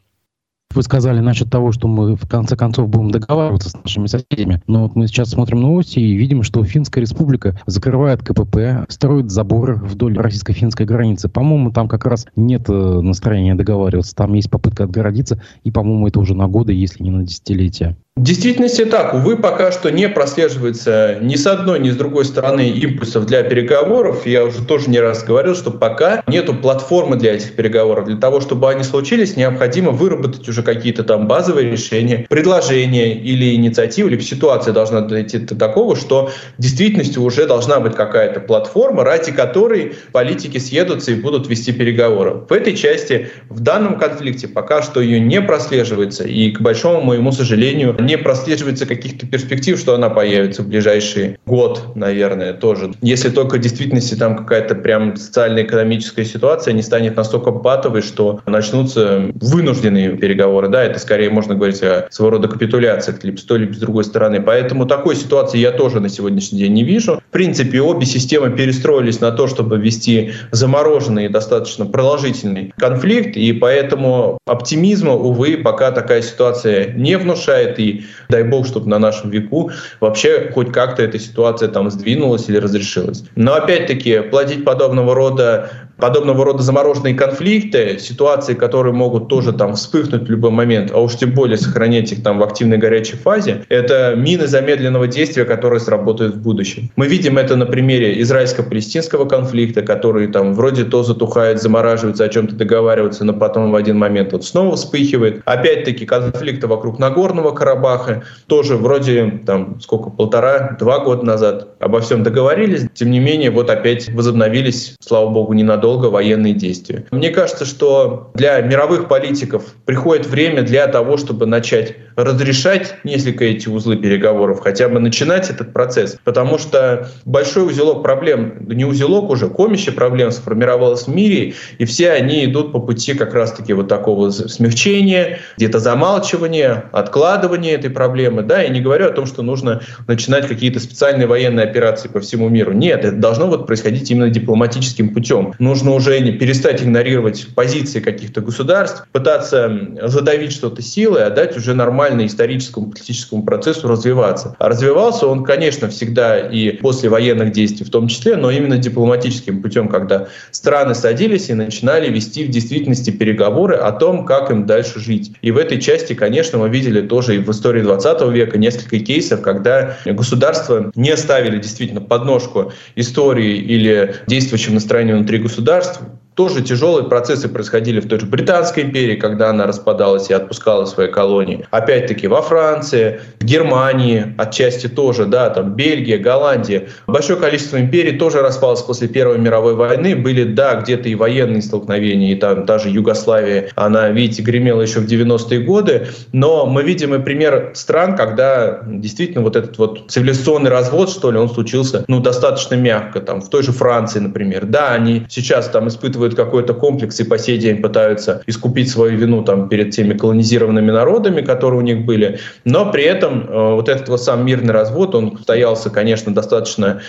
Вы 0.77 0.83
сказали 0.83 1.21
насчет 1.21 1.49
того, 1.49 1.73
что 1.73 1.89
мы 1.89 2.17
в 2.17 2.29
конце 2.29 2.55
концов 2.55 2.91
будем 2.91 3.11
договариваться 3.11 3.71
с 3.71 3.75
нашими 3.83 4.09
соседями. 4.09 4.63
Но 4.67 4.83
вот 4.83 4.95
мы 4.95 5.07
сейчас 5.07 5.31
смотрим 5.31 5.63
новости 5.63 5.99
и 5.99 6.15
видим, 6.15 6.43
что 6.43 6.63
Финская 6.65 7.01
республика 7.01 7.59
закрывает 7.65 8.23
КПП, 8.23 8.85
строит 8.91 9.31
заборы 9.31 9.77
вдоль 9.77 10.19
российско-финской 10.19 10.85
границы. 10.85 11.31
По-моему, 11.31 11.71
там 11.73 11.89
как 11.89 12.05
раз 12.05 12.27
нет 12.37 12.69
э, 12.69 12.73
настроения 13.01 13.55
договариваться. 13.55 14.15
Там 14.15 14.35
есть 14.35 14.51
попытка 14.51 14.85
отгородиться. 14.85 15.41
И, 15.65 15.71
по-моему, 15.71 16.09
это 16.09 16.21
уже 16.21 16.35
на 16.35 16.47
годы, 16.47 16.75
если 16.75 17.05
не 17.05 17.11
на 17.11 17.23
десятилетия. 17.23 17.97
В 18.17 18.23
действительности 18.23 18.87
так. 18.87 19.13
Увы, 19.13 19.37
пока 19.37 19.71
что 19.71 19.91
не 19.91 20.09
прослеживается 20.09 21.19
ни 21.21 21.37
с 21.37 21.47
одной, 21.47 21.79
ни 21.81 21.91
с 21.91 21.97
другой 21.97 22.25
стороны 22.25 22.71
импульсов 22.71 23.27
для 23.27 23.43
переговоров. 23.43 24.27
Я 24.27 24.47
уже 24.47 24.65
тоже 24.65 24.89
не 24.89 24.99
раз 24.99 25.23
говорил, 25.23 25.55
что 25.55 25.71
пока 25.71 26.23
нету 26.27 26.55
платформы 26.55 27.17
для 27.17 27.35
этих 27.35 27.53
переговоров. 27.53 28.07
Для 28.07 28.17
того, 28.17 28.41
чтобы 28.41 28.71
они 28.71 28.85
случились, 28.85 29.37
необходимо 29.37 29.91
выработать 29.91 30.49
уже 30.49 30.63
какие-то 30.63 31.05
там 31.05 31.29
базовые 31.29 31.71
решения, 31.71 32.25
предложения 32.31 33.13
или 33.13 33.55
инициативы, 33.55 34.09
или 34.09 34.19
ситуация 34.21 34.73
должна 34.73 35.03
дойти 35.03 35.37
до 35.37 35.55
такого, 35.55 35.95
что 35.95 36.31
в 36.57 36.63
действительности 36.63 37.19
уже 37.19 37.45
должна 37.45 37.81
быть 37.81 37.95
какая-то 37.97 38.41
платформа, 38.41 39.05
ради 39.05 39.31
которой 39.31 39.95
политики 40.13 40.57
съедутся 40.57 41.13
и 41.13 41.17
будут 41.17 41.51
вести 41.51 41.71
переговоры. 41.71 42.47
В 42.49 42.53
этой 42.55 42.75
части, 42.79 43.29
в 43.51 43.61
данном 43.61 43.99
конфликте, 43.99 44.49
пока 44.49 44.81
что 44.81 45.03
ее 45.03 45.21
не 45.21 45.43
прослеживается. 45.43 46.25
И, 46.25 46.51
к 46.53 46.63
большому 46.63 47.03
моему 47.03 47.31
сожалению, 47.31 47.95
не 48.07 48.17
прослеживается 48.17 48.87
каких-то 48.87 49.27
перспектив, 49.27 49.79
что 49.79 49.95
она 49.95 50.09
появится 50.09 50.63
в 50.63 50.69
ближайший 50.69 51.39
год, 51.47 51.95
наверное, 51.95 52.53
тоже. 52.53 52.93
Если 53.03 53.29
только 53.29 53.57
в 53.57 53.61
действительности 53.61 54.15
там 54.15 54.37
какая-то 54.37 54.75
прям 54.75 55.17
социально-экономическая 55.17 56.25
ситуация 56.25 56.73
не 56.73 56.83
станет 56.83 57.17
настолько 57.17 57.51
патовой, 57.51 58.03
что 58.03 58.41
начнутся 58.47 59.31
вынужденные 59.35 60.17
переговоры. 60.17 60.69
Да, 60.69 60.83
это 60.83 60.99
скорее 60.99 61.31
можно 61.31 61.55
говорить 61.55 61.83
о 61.83 62.07
своего 62.11 62.37
рода 62.37 62.49
капитуляциях, 62.49 63.23
либо 63.25 63.37
с 63.37 63.43
той, 63.43 63.61
либо 63.61 63.75
с 63.75 63.79
другой 63.79 64.05
стороны. 64.05 64.41
Поэтому 64.41 64.87
такой 64.87 65.17
ситуации 65.17 65.59
я 65.59 65.73
тоже 65.73 66.01
на 66.01 66.09
сегодняшний 66.09 66.61
день 66.61 66.73
не 66.73 66.85
вижу. 66.85 67.21
В 67.29 67.33
принципе, 67.33 67.81
обе 67.81 68.07
системы 68.07 68.51
перестроились 68.51 69.21
на 69.21 69.33
то, 69.33 69.47
чтобы 69.47 69.79
вести 69.79 70.33
замороженный 70.53 71.27
и 71.27 71.29
достаточно 71.29 71.85
продолжительный 71.87 72.73
конфликт, 72.79 73.37
и 73.37 73.53
поэтому 73.53 74.39
оптимизма, 74.47 75.15
увы, 75.15 75.57
пока 75.57 75.91
такая 75.91 76.23
ситуация 76.23 76.93
не 76.93 77.17
внушает, 77.19 77.79
и 77.79 77.96
дай 78.29 78.43
бог, 78.43 78.67
чтобы 78.67 78.89
на 78.89 78.99
нашем 78.99 79.31
веку 79.31 79.71
вообще 80.01 80.51
хоть 80.53 80.73
как-то 80.73 81.03
эта 81.03 81.19
ситуация 81.19 81.69
там 81.69 81.91
сдвинулась 81.91 82.49
или 82.49 82.59
разрешилась. 82.59 83.25
Но 83.35 83.55
опять-таки 83.55 84.21
платить 84.21 84.65
подобного 84.65 85.15
рода 85.15 85.71
подобного 85.99 86.45
рода 86.45 86.63
замороженные 86.63 87.15
конфликты, 87.15 87.99
ситуации, 87.99 88.55
которые 88.55 88.93
могут 88.93 89.29
тоже 89.29 89.53
там 89.53 89.75
вспыхнуть 89.75 90.29
в 90.29 90.31
любой 90.31 90.51
момент, 90.51 90.91
а 90.93 91.01
уж 91.01 91.17
тем 91.17 91.33
более 91.33 91.57
сохранять 91.57 92.13
их 92.13 92.23
там 92.23 92.39
в 92.39 92.43
активной 92.43 92.79
горячей 92.79 93.17
фазе, 93.17 93.65
это 93.69 94.15
мины 94.17 94.47
замедленного 94.47 95.07
действия, 95.07 95.45
которые 95.45 95.81
сработают 95.81 96.35
в 96.35 96.43
будущем. 96.43 96.91
Мы 96.97 97.07
видим 97.07 97.39
это 97.39 97.57
на 97.57 97.67
примере 97.67 98.21
израильско-палестинского 98.21 99.25
конфликта, 99.27 99.83
который 99.83 100.29
там 100.29 100.55
вроде 100.55 100.85
то 100.85 101.03
затухает, 101.03 101.61
замораживается, 101.61 102.25
о 102.25 102.29
чем-то 102.29 102.55
договаривается, 102.55 103.25
но 103.25 103.33
потом 103.33 103.71
в 103.71 103.75
один 103.75 103.99
момент 103.99 104.33
вот 104.33 104.45
снова 104.45 104.77
вспыхивает. 104.77 105.43
Опять-таки 105.45 106.07
конфликты 106.07 106.67
вокруг 106.67 106.99
Нагорного 106.99 107.53
Карабаха, 107.53 108.25
тоже 108.47 108.77
вроде 108.77 109.41
там 109.47 109.81
сколько, 109.81 110.11
полтора-два 110.11 111.01
года 111.01 111.25
назад 111.25 111.69
обо 111.81 112.01
всем 112.01 112.23
договорились, 112.23 112.87
тем 112.95 113.11
не 113.11 113.21
менее 113.21 113.51
вот 113.51 113.71
опять 113.71 114.09
возобновились, 114.13 114.97
слава 115.01 115.31
богу, 115.31 115.53
ненадолго 115.53 115.86
долго 115.87 116.07
военные 116.07 116.53
действия. 116.53 117.07
Мне 117.13 117.31
кажется, 117.31 117.65
что 117.65 118.33
для 118.35 118.61
мировых 118.61 119.07
политиков 119.07 119.63
приходит 119.85 120.27
время 120.27 120.63
для 120.63 120.89
того, 120.89 121.17
чтобы 121.17 121.47
начать 121.47 121.95
разрешать 122.17 122.97
несколько 123.05 123.45
эти 123.45 123.69
узлы 123.69 123.97
переговоров, 123.97 124.61
хотя 124.61 124.89
бы 124.89 124.99
начинать 124.99 125.51
этот 125.51 125.73
процесс, 125.73 126.17
потому 126.25 126.59
что 126.59 127.09
большой 127.25 127.69
узелок 127.69 128.03
проблем, 128.03 128.67
не 128.67 128.85
узелок 128.85 129.31
уже, 129.31 129.49
комище 129.49 129.93
проблем 129.93 130.31
сформировалось 130.33 131.07
в 131.07 131.15
мире, 131.15 131.55
и 131.79 131.85
все 131.85 132.11
они 132.11 132.47
идут 132.47 132.73
по 132.73 132.81
пути 132.81 133.15
как 133.15 133.35
раз-таки 133.35 133.75
вот 133.75 133.87
такого 133.87 134.31
смягчения, 134.31 135.41
где-то 135.59 135.79
замалчивания, 135.79 136.87
откладывания 136.91 137.75
этой 137.75 137.91
проблемы, 137.91 138.43
да, 138.43 138.65
и 138.65 138.71
не 138.71 138.81
говорю 138.81 139.07
о 139.07 139.11
том, 139.11 139.27
что 139.27 139.43
нужно 139.43 139.83
начинать 140.09 140.49
какие-то 140.49 140.81
специальные 140.81 141.27
военные 141.27 141.67
операции 141.67 142.09
по 142.09 142.21
всему 142.21 142.49
миру. 142.49 142.73
Нет, 142.73 143.05
это 143.05 143.17
должно 143.17 143.47
вот 143.47 143.67
происходить 143.67 144.11
именно 144.11 144.31
дипломатическим 144.31 145.13
путем. 145.13 145.53
Нужно 145.59 145.76
нужно 145.77 145.93
уже 145.93 146.33
перестать 146.33 146.83
игнорировать 146.83 147.49
позиции 147.55 148.01
каких-то 148.01 148.41
государств, 148.41 149.07
пытаться 149.13 149.71
задавить 150.05 150.53
что-то 150.53 150.81
силой, 150.81 151.27
а 151.27 151.31
дать 151.31 151.55
уже 151.55 151.75
нормально 151.75 152.25
историческому 152.25 152.87
политическому 152.87 153.43
процессу 153.43 153.87
развиваться. 153.87 154.57
А 154.59 154.71
развивался 154.71 155.27
он, 155.27 155.45
конечно, 155.45 155.91
всегда 155.91 156.39
и 156.39 156.71
после 156.71 157.11
военных 157.11 157.53
действий 157.53 157.85
в 157.85 157.91
том 157.91 158.09
числе, 158.09 158.37
но 158.37 158.51
именно 158.51 158.79
дипломатическим 158.79 159.61
путем, 159.61 159.89
когда 159.89 160.29
страны 160.51 160.95
садились 160.95 161.51
и 161.51 161.55
начинали 161.55 162.09
вести 162.09 162.45
в 162.47 162.49
действительности 162.49 163.11
переговоры 163.11 163.75
о 163.75 163.93
том, 163.93 164.25
как 164.25 164.51
им 164.51 164.65
дальше 164.65 164.99
жить. 164.99 165.33
И 165.43 165.51
в 165.51 165.59
этой 165.59 165.79
части, 165.79 166.15
конечно, 166.15 166.59
мы 166.59 166.71
видели 166.71 167.03
тоже 167.03 167.37
и 167.37 167.39
в 167.39 167.51
истории 167.51 167.83
20 167.83 168.23
века 168.33 168.57
несколько 168.57 168.99
кейсов, 168.99 169.43
когда 169.43 169.99
государства 170.07 170.91
не 170.95 171.15
ставили 171.19 171.59
действительно 171.59 172.01
подножку 172.01 172.73
истории 172.95 173.59
или 173.59 174.15
действующим 174.27 174.73
настроением 174.73 175.19
внутри 175.19 175.37
государства, 175.37 175.66
государств 175.67 176.01
тоже 176.37 176.63
тяжелые 176.63 177.09
процессы 177.09 177.49
происходили 177.49 177.99
в 177.99 178.09
той 178.09 178.21
же 178.21 178.27
Британской 178.27 178.83
империи, 178.83 179.17
когда 179.17 179.51
она 179.51 179.67
распадалась 179.67 180.29
и 180.29 180.35
отпускала 180.35 180.85
свои 180.85 181.09
колонии. 181.09 181.67
Опять-таки 181.71 182.29
во 182.29 182.43
Франции, 182.43 183.21
в 183.41 183.45
Германии 183.45 184.35
отчасти 184.37 184.87
тоже, 184.87 185.25
да, 185.25 185.49
там 185.49 185.75
Бельгия, 185.75 186.19
Голландия. 186.19 186.89
Большое 187.07 187.39
количество 187.39 187.81
империй 187.81 188.19
тоже 188.19 188.43
распалось 188.43 188.83
после 188.83 189.09
Первой 189.09 189.39
мировой 189.39 189.75
войны. 189.75 190.15
Были, 190.15 190.45
да, 190.45 190.75
где-то 190.75 191.09
и 191.09 191.15
военные 191.15 191.63
столкновения, 191.63 192.33
и 192.33 192.37
там 192.37 192.67
даже 192.67 192.91
Югославия, 192.91 193.71
она, 193.75 194.11
видите, 194.11 194.43
гремела 194.43 194.83
еще 194.83 195.01
в 195.01 195.07
90-е 195.07 195.61
годы. 195.61 196.09
Но 196.33 196.67
мы 196.67 196.83
видим 196.83 197.15
и 197.15 197.19
пример 197.19 197.73
стран, 197.75 198.15
когда 198.15 198.83
действительно 198.87 199.43
вот 199.43 199.57
этот 199.57 199.79
вот 199.79 200.11
цивилизационный 200.11 200.71
развод, 200.71 201.09
что 201.09 201.31
ли, 201.31 201.39
он 201.39 201.49
случился, 201.49 202.05
ну, 202.09 202.21
достаточно 202.21 202.75
мягко. 202.75 203.21
Там, 203.21 203.41
в 203.41 203.49
той 203.49 203.63
же 203.63 203.73
Франции, 203.73 204.19
например. 204.19 204.67
Да, 204.67 204.91
они 204.91 205.25
сейчас 205.31 205.71
там 205.71 205.89
испытывают 205.89 206.26
испытывают 206.27 206.35
какой-то 206.35 206.75
комплекс 206.75 207.21
и 207.21 207.25
по 207.25 207.39
сей 207.39 207.59
день 207.59 207.81
пытаются 207.81 208.43
искупить 208.47 208.91
свою 208.91 209.19
вину 209.19 209.43
там, 209.43 209.69
перед 209.69 209.91
теми 209.91 210.15
колонизированными 210.15 210.91
народами, 210.91 211.41
которые 211.43 211.81
у 211.81 211.83
них 211.83 212.05
были. 212.05 212.39
Но 212.65 212.91
при 212.91 213.05
этом 213.05 213.47
э, 213.49 213.75
вот 213.75 213.89
этот 213.89 214.09
вот 214.09 214.23
сам 214.23 214.45
мирный 214.45 214.73
развод, 214.73 215.15
он 215.15 215.39
стоялся, 215.43 215.91
конечно, 215.91 216.35
достаточно 216.35 217.01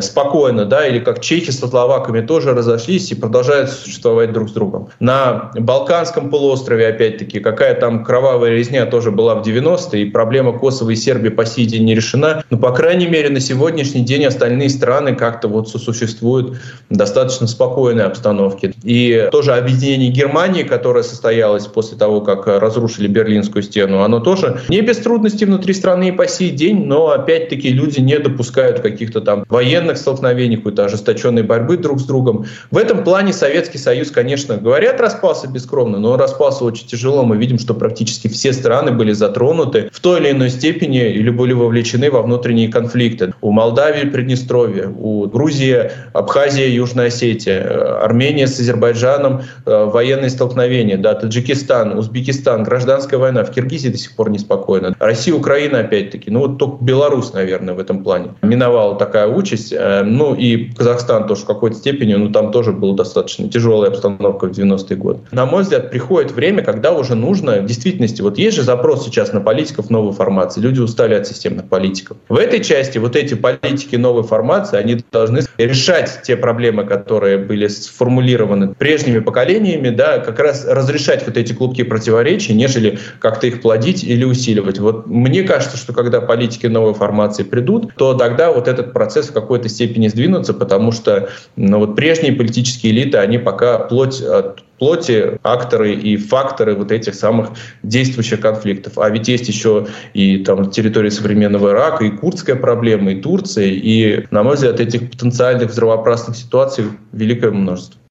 спокойно, 0.00 0.64
да, 0.64 0.86
или 0.86 0.98
как 0.98 1.20
чехи 1.20 1.50
с 1.50 1.58
словаками 1.62 2.20
тоже 2.20 2.52
разошлись 2.54 3.12
и 3.12 3.14
продолжают 3.14 3.70
существовать 3.70 4.32
друг 4.32 4.48
с 4.48 4.52
другом. 4.52 4.88
На 5.00 5.50
Балканском 5.54 6.30
полуострове, 6.30 6.88
опять-таки, 6.88 7.40
какая 7.40 7.74
там 7.74 8.04
кровавая 8.04 8.50
резня 8.50 8.86
тоже 8.86 9.10
была 9.10 9.34
в 9.34 9.46
90-е, 9.46 10.02
и 10.02 10.10
проблема 10.10 10.52
Косово 10.58 10.90
и 10.90 10.96
Сербии 10.96 11.30
по 11.30 11.44
сей 11.46 11.66
день 11.66 11.84
не 11.84 11.94
решена. 11.94 12.44
Но, 12.50 12.58
по 12.58 12.72
крайней 12.72 13.06
мере, 13.06 13.30
на 13.30 13.40
сегодняшний 13.40 14.02
день 14.02 14.24
остальные 14.24 14.70
страны 14.70 15.14
как-то 15.14 15.48
вот 15.48 15.68
сосуществуют 15.68 16.56
в 16.90 16.96
достаточно 16.96 17.46
спокойной 17.46 18.04
обстановке. 18.04 18.61
Установки. 18.62 18.78
И 18.82 19.28
тоже 19.30 19.54
объединение 19.54 20.10
Германии, 20.10 20.62
которое 20.62 21.02
состоялось 21.02 21.66
после 21.66 21.98
того, 21.98 22.20
как 22.20 22.46
разрушили 22.46 23.08
Берлинскую 23.08 23.62
стену, 23.62 24.02
оно 24.02 24.20
тоже 24.20 24.60
не 24.68 24.80
без 24.80 24.98
трудностей 24.98 25.44
внутри 25.44 25.74
страны 25.74 26.08
и 26.08 26.12
по 26.12 26.26
сей 26.26 26.50
день, 26.50 26.86
но 26.86 27.10
опять-таки 27.10 27.70
люди 27.70 28.00
не 28.00 28.18
допускают 28.18 28.80
каких-то 28.80 29.20
там 29.20 29.44
военных 29.48 29.96
столкновений, 29.96 30.56
какой-то 30.56 30.84
ожесточенной 30.84 31.42
борьбы 31.42 31.76
друг 31.76 32.00
с 32.00 32.04
другом. 32.04 32.46
В 32.70 32.76
этом 32.76 33.04
плане 33.04 33.32
Советский 33.32 33.78
Союз, 33.78 34.10
конечно, 34.10 34.56
говорят, 34.56 35.00
распался 35.00 35.48
бескровно, 35.48 35.98
но 35.98 36.16
распался 36.16 36.64
очень 36.64 36.86
тяжело. 36.86 37.24
Мы 37.24 37.36
видим, 37.36 37.58
что 37.58 37.74
практически 37.74 38.28
все 38.28 38.52
страны 38.52 38.92
были 38.92 39.12
затронуты 39.12 39.90
в 39.92 40.00
той 40.00 40.20
или 40.20 40.30
иной 40.30 40.50
степени 40.50 41.10
или 41.10 41.30
были 41.30 41.52
вовлечены 41.52 42.10
во 42.10 42.22
внутренние 42.22 42.68
конфликты. 42.68 43.32
У 43.40 43.50
Молдавии, 43.50 44.08
Приднестровья, 44.08 44.88
у 44.88 45.26
Грузии, 45.26 45.90
Абхазия, 46.12 46.68
Южная 46.68 47.06
Осетия, 47.06 48.02
Армения 48.02 48.46
с 48.52 48.60
Азербайджаном, 48.60 49.42
э, 49.66 49.84
военные 49.84 50.30
столкновения, 50.30 50.96
да, 50.96 51.14
Таджикистан, 51.14 51.98
Узбекистан, 51.98 52.62
гражданская 52.62 53.18
война, 53.18 53.44
в 53.44 53.50
Киргизии 53.50 53.88
до 53.88 53.98
сих 53.98 54.14
пор 54.14 54.30
неспокойно. 54.30 54.94
Россия, 54.98 55.34
Украина, 55.34 55.80
опять-таки, 55.80 56.30
ну 56.30 56.40
вот 56.40 56.58
только 56.58 56.84
Беларусь, 56.84 57.32
наверное, 57.32 57.74
в 57.74 57.78
этом 57.78 58.02
плане 58.02 58.34
миновала 58.42 58.96
такая 58.96 59.26
участь. 59.28 59.72
Э, 59.72 60.02
ну 60.02 60.34
и 60.34 60.72
Казахстан 60.74 61.26
тоже 61.26 61.42
в 61.42 61.46
какой-то 61.46 61.76
степени, 61.76 62.14
ну 62.14 62.30
там 62.30 62.52
тоже 62.52 62.72
была 62.72 62.94
достаточно 62.94 63.48
тяжелая 63.48 63.90
обстановка 63.90 64.46
в 64.46 64.50
90-е 64.50 64.96
годы. 64.96 65.20
На 65.32 65.46
мой 65.46 65.62
взгляд, 65.62 65.90
приходит 65.90 66.32
время, 66.32 66.62
когда 66.62 66.92
уже 66.92 67.14
нужно, 67.14 67.60
в 67.60 67.66
действительности, 67.66 68.22
вот 68.22 68.38
есть 68.38 68.56
же 68.56 68.62
запрос 68.62 69.04
сейчас 69.04 69.32
на 69.32 69.40
политиков 69.40 69.90
новой 69.90 70.12
формации, 70.12 70.60
люди 70.60 70.80
устали 70.80 71.14
от 71.14 71.26
системных 71.26 71.68
политиков. 71.68 72.16
В 72.28 72.36
этой 72.36 72.62
части 72.62 72.98
вот 72.98 73.16
эти 73.16 73.34
политики 73.34 73.96
новой 73.96 74.22
формации, 74.22 74.78
они 74.78 75.02
должны 75.10 75.42
решать 75.58 76.20
те 76.22 76.36
проблемы, 76.36 76.84
которые 76.84 77.38
были 77.38 77.68
сформулированы 77.68 78.41
прежними 78.78 79.18
поколениями, 79.18 79.90
да, 79.90 80.18
как 80.18 80.38
раз 80.38 80.64
разрешать 80.66 81.26
вот 81.26 81.36
эти 81.36 81.52
клубки 81.52 81.82
противоречий, 81.82 82.54
нежели 82.54 82.98
как-то 83.18 83.46
их 83.46 83.62
плодить 83.62 84.04
или 84.04 84.24
усиливать. 84.24 84.78
Вот 84.78 85.06
мне 85.06 85.42
кажется, 85.42 85.76
что 85.76 85.92
когда 85.92 86.20
политики 86.20 86.66
новой 86.66 86.94
формации 86.94 87.42
придут, 87.42 87.94
то 87.96 88.14
тогда 88.14 88.52
вот 88.52 88.68
этот 88.68 88.92
процесс 88.92 89.28
в 89.28 89.32
какой-то 89.32 89.68
степени 89.68 90.08
сдвинутся, 90.08 90.54
потому 90.54 90.92
что 90.92 91.28
ну, 91.56 91.78
вот 91.78 91.96
прежние 91.96 92.32
политические 92.32 92.92
элиты, 92.92 93.18
они 93.18 93.38
пока 93.38 93.78
плоть 93.78 94.20
от 94.20 94.62
плоти 94.82 95.38
акторы 95.44 95.94
и 95.94 96.16
факторы 96.16 96.74
вот 96.74 96.90
этих 96.90 97.14
самых 97.14 97.50
действующих 97.84 98.40
конфликтов. 98.40 98.98
А 98.98 99.08
ведь 99.10 99.28
есть 99.28 99.46
еще 99.46 99.86
и 100.12 100.38
там 100.38 100.72
территории 100.72 101.10
современного 101.10 101.70
Ирака, 101.70 102.04
и 102.04 102.10
курдская 102.10 102.56
проблема, 102.56 103.12
и 103.12 103.20
Турция, 103.22 103.66
и, 103.66 104.26
на 104.32 104.42
мой 104.42 104.56
взгляд, 104.56 104.80
этих 104.80 105.08
потенциальных 105.08 105.70
взрывоопасных 105.70 106.36
ситуаций 106.36 106.86
великое 107.12 107.52
множество. 107.52 108.01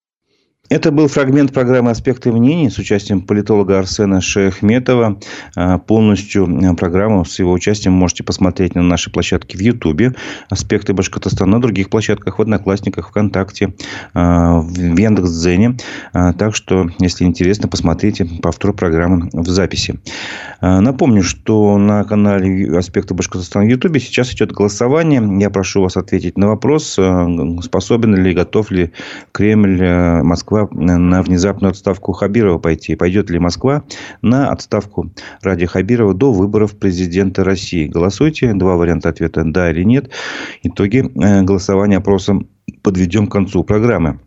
Это 0.72 0.90
был 0.90 1.10
фрагмент 1.10 1.52
программы 1.52 1.92
«Аспекты 1.92 2.32
мнений» 2.32 2.70
с 2.70 2.78
участием 2.78 3.20
политолога 3.24 3.78
Арсена 3.78 4.22
Шехметова. 4.22 5.20
А, 5.54 5.80
полностью 5.80 6.48
а, 6.48 6.74
программу 6.76 7.26
с 7.26 7.38
его 7.40 7.52
участием 7.52 7.92
можете 7.92 8.24
посмотреть 8.24 8.74
на 8.74 8.82
нашей 8.82 9.12
площадке 9.12 9.58
в 9.58 9.62
Ютубе 9.62 10.14
«Аспекты 10.50 10.94
Башкортостана», 10.94 11.58
на 11.58 11.62
других 11.62 11.90
площадках, 11.90 12.40
в 12.40 12.42
Одноклассниках, 12.42 13.10
ВКонтакте, 13.10 13.74
а, 14.14 14.62
в 14.62 14.98
Яндекс.Дзене. 14.98 15.76
Так 16.14 16.56
что, 16.56 16.90
если 17.00 17.26
интересно, 17.26 17.68
посмотрите 17.68 18.24
повтор 18.42 18.72
программы 18.72 19.30
в 19.34 19.50
записи. 19.50 20.00
Напомню, 20.62 21.22
что 21.22 21.78
на 21.78 22.06
канале 22.06 22.78
«Аспекты 22.78 23.14
Башкортостана» 23.14 23.66
в 23.66 23.68
Ютубе 23.68 24.00
сейчас 24.00 24.32
идет 24.34 24.54
голосование. 24.54 25.22
Я 25.42 25.50
прошу 25.50 25.82
вас 25.82 25.98
ответить 25.98 26.38
на 26.38 26.48
вопрос, 26.48 26.98
способен 27.62 28.16
ли, 28.16 28.34
готов 28.34 28.72
ли 28.72 28.94
Кремль, 29.34 29.82
Москва 30.24 30.61
на 30.72 31.22
внезапную 31.22 31.72
отставку 31.72 32.12
Хабирова 32.12 32.60
пойти? 32.60 32.96
Пойдет 32.96 33.30
ли 33.30 33.40
Москва 33.40 33.84
на 34.22 34.50
отставку 34.50 35.12
ради 35.42 35.66
Хабирова 35.66 36.14
до 36.14 36.32
выборов 36.32 36.78
президента 36.78 37.44
России? 37.44 37.88
Голосуйте. 37.88 38.54
Два 38.54 38.76
варианта 38.76 39.10
ответа 39.10 39.44
«да» 39.46 39.72
или 39.72 39.84
«нет». 39.84 40.12
Итоги 40.64 41.00
э, 41.00 41.42
голосования 41.44 41.98
опросом 41.98 42.50
подведем 42.84 43.28
к 43.28 43.32
концу 43.32 43.64
программы. 43.64 44.20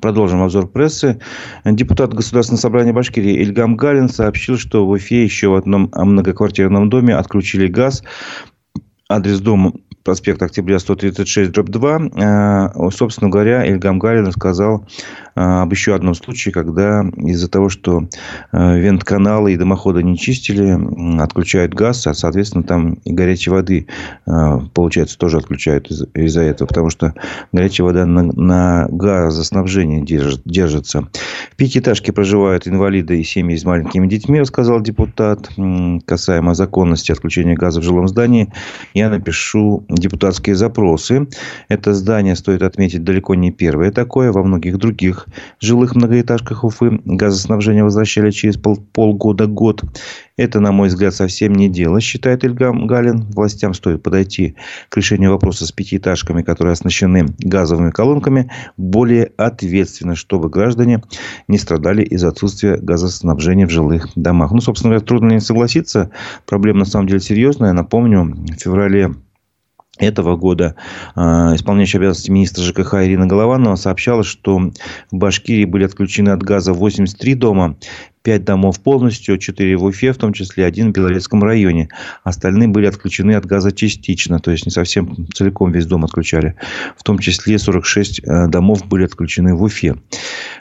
Продолжим 0.00 0.42
обзор 0.42 0.68
прессы. 0.68 1.20
Депутат 1.64 2.14
Государственного 2.14 2.60
собрания 2.60 2.92
Башкирии 2.92 3.42
Ильгам 3.42 3.76
Галин 3.76 4.08
сообщил, 4.08 4.56
что 4.56 4.86
в 4.86 4.90
Уфе 4.90 5.24
еще 5.24 5.48
в 5.48 5.54
одном 5.54 5.90
многоквартирном 5.92 6.88
доме 6.88 7.16
отключили 7.16 7.66
газ. 7.66 8.04
Адрес 9.08 9.40
дома 9.40 9.72
проспект 10.04 10.42
Октября 10.42 10.78
136, 10.78 11.52
дробь 11.52 11.70
2. 11.70 12.00
Э, 12.16 12.90
собственно 12.90 13.30
говоря, 13.30 13.64
Ильгам 13.64 13.98
Галин 13.98 14.26
рассказал 14.26 14.84
э, 15.34 15.40
об 15.40 15.70
еще 15.72 15.94
одном 15.94 16.14
случае, 16.14 16.52
когда 16.52 17.04
из-за 17.16 17.48
того, 17.48 17.68
что 17.68 18.08
э, 18.52 18.78
вентканалы 18.78 19.52
и 19.52 19.56
дымоходы 19.56 20.02
не 20.02 20.16
чистили, 20.18 20.78
отключают 21.20 21.74
газ, 21.74 22.06
а, 22.06 22.14
соответственно, 22.14 22.64
там 22.64 22.94
и 23.04 23.12
горячей 23.12 23.50
воды, 23.50 23.86
получается, 24.74 25.18
тоже 25.18 25.38
отключают 25.38 25.90
из- 25.90 26.06
за 26.32 26.42
этого, 26.42 26.68
потому 26.68 26.90
что 26.90 27.14
горячая 27.52 27.86
вода 27.86 28.06
на, 28.06 28.22
на 28.22 28.88
газоснабжении 28.90 30.00
держит, 30.00 30.42
держится. 30.44 31.08
В 31.52 31.56
пятиэтажке 31.56 32.12
проживают 32.12 32.66
инвалиды 32.66 33.20
и 33.20 33.24
семьи 33.24 33.56
с 33.56 33.64
маленькими 33.64 34.06
детьми, 34.06 34.40
рассказал 34.40 34.80
депутат. 34.80 35.48
Касаемо 36.06 36.54
законности 36.54 37.12
отключения 37.12 37.54
газа 37.54 37.80
в 37.80 37.84
жилом 37.84 38.08
здании, 38.08 38.52
я 38.94 39.10
напишу 39.10 39.84
депутатские 39.92 40.54
запросы. 40.54 41.28
Это 41.68 41.94
здание, 41.94 42.36
стоит 42.36 42.62
отметить, 42.62 43.04
далеко 43.04 43.34
не 43.34 43.50
первое 43.50 43.90
такое. 43.90 44.32
Во 44.32 44.42
многих 44.42 44.78
других 44.78 45.26
жилых 45.60 45.94
многоэтажках 45.94 46.64
Уфы 46.64 47.00
газоснабжение 47.04 47.84
возвращали 47.84 48.30
через 48.30 48.56
пол, 48.56 48.76
полгода-год. 48.92 49.84
Это, 50.36 50.60
на 50.60 50.72
мой 50.72 50.88
взгляд, 50.88 51.14
совсем 51.14 51.54
не 51.54 51.68
дело, 51.68 52.00
считает 52.00 52.42
Ильгам 52.42 52.86
Галин. 52.86 53.26
Властям 53.34 53.74
стоит 53.74 54.02
подойти 54.02 54.56
к 54.88 54.96
решению 54.96 55.30
вопроса 55.30 55.66
с 55.66 55.72
пятиэтажками, 55.72 56.42
которые 56.42 56.72
оснащены 56.72 57.26
газовыми 57.38 57.90
колонками, 57.90 58.50
более 58.76 59.30
ответственно, 59.36 60.14
чтобы 60.14 60.48
граждане 60.48 61.02
не 61.48 61.58
страдали 61.58 62.02
из-за 62.02 62.28
отсутствия 62.28 62.76
газоснабжения 62.76 63.66
в 63.66 63.70
жилых 63.70 64.08
домах. 64.16 64.52
Ну, 64.52 64.60
собственно 64.60 64.92
говоря, 64.92 65.06
трудно 65.06 65.32
не 65.32 65.40
согласиться. 65.40 66.10
Проблема 66.46 66.80
на 66.80 66.84
самом 66.86 67.08
деле 67.08 67.20
серьезная. 67.20 67.72
Напомню, 67.72 68.24
в 68.24 68.54
феврале 68.54 69.14
этого 69.98 70.36
года 70.36 70.74
э, 71.14 71.20
исполняющая 71.20 72.00
обязанности 72.00 72.30
министра 72.30 72.64
ЖКХ 72.64 72.94
Ирина 72.94 73.26
Голованова 73.26 73.76
сообщала, 73.76 74.24
что 74.24 74.58
в 74.58 74.72
Башкирии 75.16 75.66
были 75.66 75.84
отключены 75.84 76.30
от 76.30 76.42
газа 76.42 76.72
83 76.72 77.34
дома, 77.34 77.76
5 78.22 78.44
домов 78.44 78.80
полностью, 78.80 79.36
4 79.36 79.76
в 79.76 79.84
Уфе, 79.84 80.12
в 80.12 80.16
том 80.16 80.32
числе 80.32 80.64
один 80.64 80.90
в 80.90 80.92
Белорецком 80.92 81.44
районе. 81.44 81.88
Остальные 82.24 82.68
были 82.68 82.86
отключены 82.86 83.32
от 83.32 83.44
газа 83.44 83.70
частично, 83.72 84.38
то 84.38 84.50
есть 84.50 84.64
не 84.64 84.70
совсем 84.70 85.26
целиком 85.34 85.72
весь 85.72 85.86
дом 85.86 86.04
отключали. 86.04 86.56
В 86.96 87.02
том 87.02 87.18
числе 87.18 87.58
46 87.58 88.20
э, 88.20 88.46
домов 88.46 88.86
были 88.86 89.04
отключены 89.04 89.54
в 89.54 89.62
Уфе. 89.62 89.96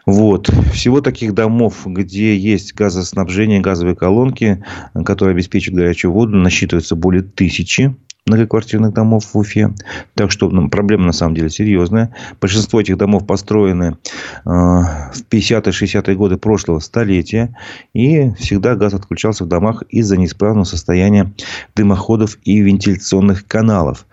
Вот. 0.05 0.49
Всего 0.73 0.99
таких 0.99 1.33
домов, 1.33 1.83
где 1.85 2.35
есть 2.35 2.73
газоснабжение, 2.73 3.61
газовые 3.61 3.95
колонки, 3.95 4.61
которые 5.05 5.33
обеспечивают 5.35 5.79
горячую 5.79 6.11
воду, 6.11 6.35
насчитывается 6.35 6.97
более 6.97 7.23
тысячи 7.23 7.95
многоквартирных 8.31 8.93
домов 8.93 9.25
в 9.33 9.37
Уфе. 9.37 9.73
Так 10.15 10.31
что 10.31 10.49
ну, 10.49 10.69
проблема 10.69 11.05
на 11.05 11.11
самом 11.11 11.35
деле 11.35 11.49
серьезная. 11.49 12.15
Большинство 12.39 12.79
этих 12.79 12.97
домов 12.97 13.27
построены 13.27 13.97
э, 14.45 14.49
в 14.49 15.23
50-60-е 15.29 16.15
годы 16.15 16.37
прошлого 16.37 16.79
столетия. 16.79 17.55
И 17.93 18.31
всегда 18.39 18.75
газ 18.75 18.93
отключался 18.93 19.43
в 19.43 19.47
домах 19.47 19.83
из-за 19.89 20.17
неисправного 20.17 20.63
состояния 20.63 21.33
дымоходов 21.75 22.37
и 22.43 22.61
вентиляционных 22.61 23.45
каналов. 23.45 24.05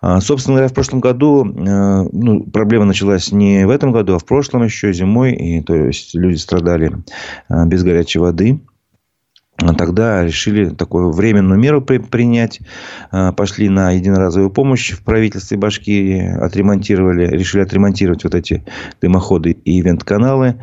А, 0.00 0.20
собственно 0.20 0.56
говоря, 0.56 0.68
в 0.68 0.74
прошлом 0.74 1.00
году 1.00 1.46
э, 1.46 2.08
ну, 2.12 2.44
проблема 2.44 2.84
началась 2.84 3.32
не 3.32 3.66
в 3.66 3.70
этом 3.70 3.90
году, 3.92 4.14
а 4.14 4.18
в 4.18 4.26
прошлом 4.26 4.64
еще 4.64 4.92
зимой. 4.92 5.32
И, 5.32 5.62
то 5.62 5.74
есть 5.74 6.14
люди 6.14 6.36
страдали 6.36 6.92
э, 7.48 7.64
без 7.66 7.82
горячей 7.82 8.18
воды. 8.18 8.60
А 9.56 9.72
тогда 9.72 10.24
решили 10.24 10.70
такую 10.70 11.12
временную 11.12 11.58
меру 11.60 11.80
при, 11.80 11.98
принять. 11.98 12.60
А, 13.12 13.30
пошли 13.32 13.68
на 13.68 13.92
единоразовую 13.92 14.50
помощь 14.50 14.92
в 14.92 15.02
правительстве 15.04 15.56
Башкирии. 15.56 16.26
Отремонтировали, 16.42 17.28
решили 17.28 17.62
отремонтировать 17.62 18.24
вот 18.24 18.34
эти 18.34 18.64
дымоходы 19.00 19.52
и 19.52 19.80
ивент-каналы. 19.80 20.56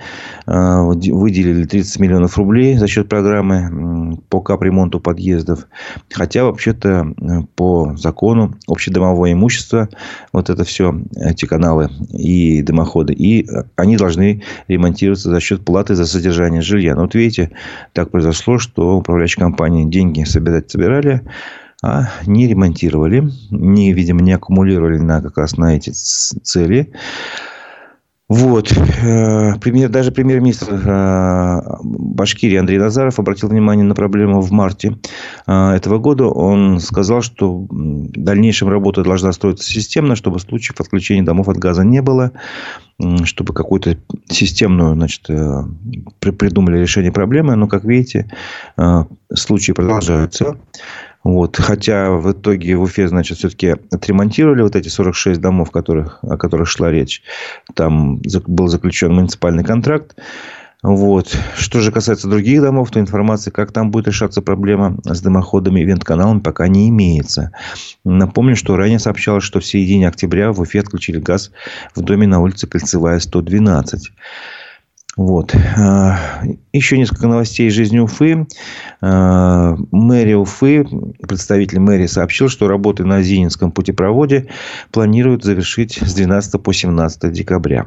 А, 0.45 0.81
выделили 0.83 1.63
30 1.63 1.99
миллионов 2.01 2.37
рублей 2.37 2.75
за 2.77 2.87
счет 2.87 3.07
программы 3.07 4.17
по 4.29 4.41
капремонту 4.41 4.99
подъездов. 4.99 5.67
Хотя, 6.11 6.43
вообще-то, 6.43 7.13
по 7.55 7.95
закону 7.95 8.55
общедомовое 8.67 9.31
имущество, 9.31 9.87
вот 10.33 10.49
это 10.49 10.65
все, 10.65 10.93
эти 11.15 11.45
каналы 11.45 11.89
и 12.11 12.61
дымоходы, 12.61 13.13
и 13.13 13.47
они 13.77 13.95
должны 13.95 14.43
ремонтироваться 14.67 15.29
за 15.29 15.39
счет 15.39 15.63
платы 15.63 15.95
за 15.95 16.05
содержание 16.05 16.61
жилья. 16.61 16.95
Но 16.95 17.03
вот 17.03 17.15
видите, 17.15 17.51
так 17.93 18.11
произошло, 18.11 18.57
что 18.57 18.80
что 18.81 18.97
управляющие 18.97 19.41
компании 19.41 19.85
деньги 19.85 20.23
собирать 20.23 20.71
собирали, 20.71 21.21
а 21.83 22.09
не 22.25 22.47
ремонтировали, 22.47 23.29
не, 23.51 23.93
видимо, 23.93 24.21
не 24.21 24.33
аккумулировали 24.33 24.97
на, 24.97 25.21
как 25.21 25.37
раз 25.37 25.57
на 25.57 25.75
эти 25.75 25.91
цели. 25.91 26.91
Вот. 28.31 28.71
Э, 28.71 29.59
премьер, 29.59 29.89
даже 29.89 30.13
премьер-министр 30.13 30.81
э, 30.87 31.61
Башкирии 31.83 32.55
Андрей 32.55 32.79
Назаров 32.79 33.19
обратил 33.19 33.49
внимание 33.49 33.83
на 33.83 33.93
проблему 33.93 34.39
в 34.39 34.51
марте 34.51 34.97
э, 35.47 35.71
этого 35.71 35.97
года. 35.97 36.27
Он 36.27 36.79
сказал, 36.79 37.23
что 37.23 37.53
в 37.53 37.67
дальнейшем 38.13 38.69
работа 38.69 39.03
должна 39.03 39.33
строиться 39.33 39.69
системно, 39.69 40.15
чтобы 40.15 40.39
случаев 40.39 40.79
отключения 40.79 41.23
домов 41.23 41.49
от 41.49 41.57
газа 41.57 41.83
не 41.83 42.01
было, 42.01 42.31
чтобы 43.25 43.53
какую-то 43.53 43.97
системную 44.29 44.93
значит, 44.93 45.23
придумали 46.19 46.77
решение 46.79 47.11
проблемы. 47.11 47.57
Но, 47.57 47.67
как 47.67 47.83
видите, 47.83 48.31
случаи 49.33 49.73
продолжаются. 49.73 50.55
Вот. 51.23 51.57
Хотя 51.57 52.11
в 52.11 52.31
итоге 52.31 52.75
в 52.75 52.81
Уфе, 52.81 53.07
значит, 53.07 53.37
все-таки 53.37 53.75
отремонтировали 53.91 54.61
вот 54.63 54.75
эти 54.75 54.89
46 54.89 55.39
домов, 55.39 55.71
которых, 55.71 56.19
о 56.23 56.37
которых 56.37 56.67
шла 56.67 56.89
речь. 56.91 57.21
Там 57.75 58.17
был 58.47 58.67
заключен 58.67 59.13
муниципальный 59.13 59.63
контракт. 59.63 60.15
Вот. 60.83 61.37
Что 61.55 61.79
же 61.79 61.91
касается 61.91 62.27
других 62.27 62.59
домов, 62.61 62.89
то 62.89 62.99
информации, 62.99 63.51
как 63.51 63.71
там 63.71 63.91
будет 63.91 64.07
решаться 64.07 64.41
проблема 64.41 64.97
с 65.03 65.21
дымоходами 65.21 65.81
и 65.81 65.85
вент-каналами, 65.85 66.39
пока 66.39 66.67
не 66.67 66.89
имеется. 66.89 67.51
Напомню, 68.03 68.55
что 68.55 68.75
ранее 68.75 68.97
сообщалось, 68.97 69.43
что 69.43 69.59
в 69.59 69.65
середине 69.65 70.07
октября 70.07 70.51
в 70.51 70.59
Уфе 70.59 70.79
отключили 70.79 71.19
газ 71.19 71.51
в 71.93 72.01
доме 72.01 72.25
на 72.25 72.39
улице 72.39 72.65
Кольцевая, 72.65 73.19
112. 73.19 74.11
Вот. 75.21 75.55
А, 75.77 76.17
еще 76.73 76.97
несколько 76.97 77.27
новостей 77.27 77.67
из 77.67 77.73
жизни 77.73 77.99
Уфы. 77.99 78.47
А, 79.01 79.75
мэрия 79.91 80.35
Уфы, 80.35 80.83
представитель 81.27 81.79
мэрии 81.79 82.07
сообщил, 82.07 82.49
что 82.49 82.67
работы 82.67 83.05
на 83.05 83.21
Зининском 83.21 83.71
путепроводе 83.71 84.47
планируют 84.91 85.43
завершить 85.43 85.99
с 86.01 86.15
12 86.15 86.59
по 86.63 86.73
17 86.73 87.31
декабря. 87.31 87.85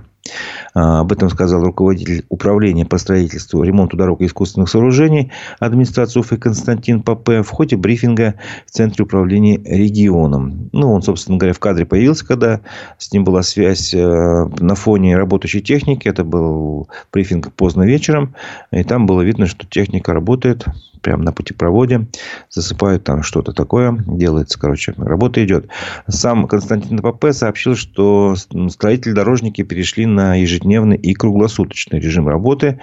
А, 0.74 1.00
об 1.00 1.12
этом 1.12 1.28
сказал 1.30 1.62
руководитель 1.62 2.24
управления 2.28 2.84
по 2.84 2.98
строительству, 2.98 3.62
ремонту 3.62 3.96
дорог 3.96 4.20
и 4.20 4.26
искусственных 4.26 4.68
сооружений 4.68 5.30
администрации 5.60 6.20
Уфы 6.20 6.36
Константин 6.36 7.02
Папе 7.02 7.42
в 7.42 7.50
ходе 7.50 7.76
брифинга 7.76 8.34
в 8.66 8.70
Центре 8.70 9.04
управления 9.04 9.60
регионом. 9.64 10.70
Ну, 10.72 10.92
он, 10.92 11.02
собственно 11.02 11.38
говоря, 11.38 11.52
в 11.52 11.60
кадре 11.60 11.86
появился, 11.86 12.26
когда 12.26 12.60
с 12.98 13.12
ним 13.12 13.24
была 13.24 13.42
связь 13.42 13.94
э, 13.94 13.98
на 13.98 14.74
фоне 14.74 15.16
работающей 15.16 15.62
техники. 15.62 16.08
Это 16.08 16.24
был 16.24 16.88
брифинг 17.12 17.52
поздно 17.52 17.82
вечером. 17.82 18.34
И 18.70 18.82
там 18.82 19.06
было 19.06 19.22
видно, 19.22 19.46
что 19.46 19.66
техника 19.66 20.12
работает 20.12 20.64
прямо 21.04 21.22
на 21.22 21.32
путепроводе, 21.32 22.06
засыпают 22.50 23.04
там 23.04 23.22
что-то 23.22 23.52
такое, 23.52 24.02
делается, 24.06 24.58
короче, 24.58 24.94
работа 24.96 25.44
идет. 25.44 25.68
Сам 26.08 26.48
Константин 26.48 26.98
ПП 26.98 27.26
сообщил, 27.32 27.76
что 27.76 28.34
строители-дорожники 28.34 29.62
перешли 29.62 30.06
на 30.06 30.34
ежедневный 30.34 30.96
и 30.96 31.14
круглосуточный 31.14 32.00
режим 32.00 32.26
работы. 32.26 32.80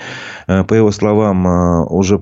Э, 0.47 0.63
по 0.63 0.73
его 0.75 0.91
словам, 0.91 1.47
э, 1.47 1.85
уже 1.85 2.21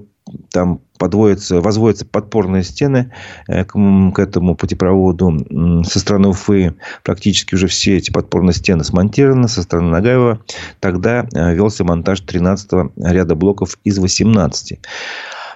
там 0.52 0.80
подводятся, 0.98 1.60
возводятся 1.60 2.06
подпорные 2.06 2.64
стены 2.64 3.12
э, 3.48 3.66
к, 3.66 3.74
к 3.74 4.20
этому 4.20 4.56
путепроводу. 4.56 5.84
Со 5.84 6.00
стороны 6.00 6.30
Уфы 6.30 6.76
практически 7.04 7.56
уже 7.56 7.68
все 7.68 7.98
эти 7.98 8.12
подпорные 8.12 8.54
стены 8.54 8.84
смонтированы. 8.84 9.48
Со 9.50 9.64
стороны 9.64 9.90
Нагаева 9.90 10.40
тогда 10.80 11.28
велся 11.34 11.84
монтаж 11.84 12.22
13 12.22 12.72
ряда 12.98 13.36
блоков 13.36 13.78
из 13.84 14.00
18. 14.00 14.80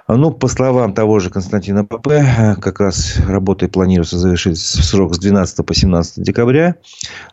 Ну, 0.07 0.31
по 0.31 0.47
словам 0.47 0.93
того 0.93 1.19
же 1.19 1.29
Константина 1.29 1.85
П.П., 1.85 2.57
как 2.59 2.81
раз 2.81 3.19
работы 3.25 3.69
планируется 3.69 4.17
завершить 4.17 4.59
срок 4.59 5.15
с 5.15 5.19
12 5.19 5.65
по 5.65 5.73
17 5.73 6.21
декабря. 6.23 6.75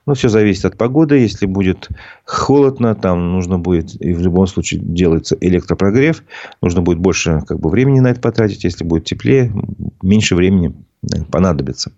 Но 0.06 0.14
все 0.14 0.28
зависит 0.28 0.64
от 0.64 0.76
погоды. 0.76 1.18
Если 1.18 1.46
будет 1.46 1.88
холодно, 2.24 2.94
там 2.94 3.32
нужно 3.32 3.58
будет, 3.58 4.00
и 4.00 4.12
в 4.12 4.20
любом 4.20 4.46
случае 4.46 4.80
делается 4.82 5.36
электропрогрев. 5.40 6.22
Нужно 6.62 6.80
будет 6.82 6.98
больше 6.98 7.42
как 7.46 7.58
бы, 7.58 7.70
времени 7.70 7.98
на 7.98 8.08
это 8.08 8.20
потратить. 8.20 8.62
Если 8.62 8.84
будет 8.84 9.04
теплее, 9.04 9.52
меньше 10.00 10.36
времени 10.36 10.72
понадобится. 11.30 11.92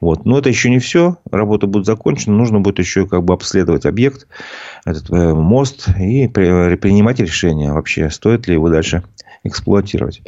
Вот. 0.00 0.24
Но 0.24 0.38
это 0.38 0.48
еще 0.48 0.70
не 0.70 0.78
все. 0.78 1.18
Работа 1.30 1.66
будет 1.66 1.86
закончена. 1.86 2.34
Нужно 2.36 2.60
будет 2.60 2.78
еще 2.78 3.06
как 3.06 3.24
бы 3.24 3.34
обследовать 3.34 3.84
объект, 3.84 4.26
этот 4.84 5.10
э, 5.10 5.34
мост, 5.34 5.88
и 5.98 6.28
принимать 6.28 7.18
решение 7.18 7.72
вообще, 7.72 8.10
стоит 8.10 8.46
ли 8.46 8.54
его 8.54 8.68
дальше 8.68 9.02
эксплуатировать. 9.44 10.22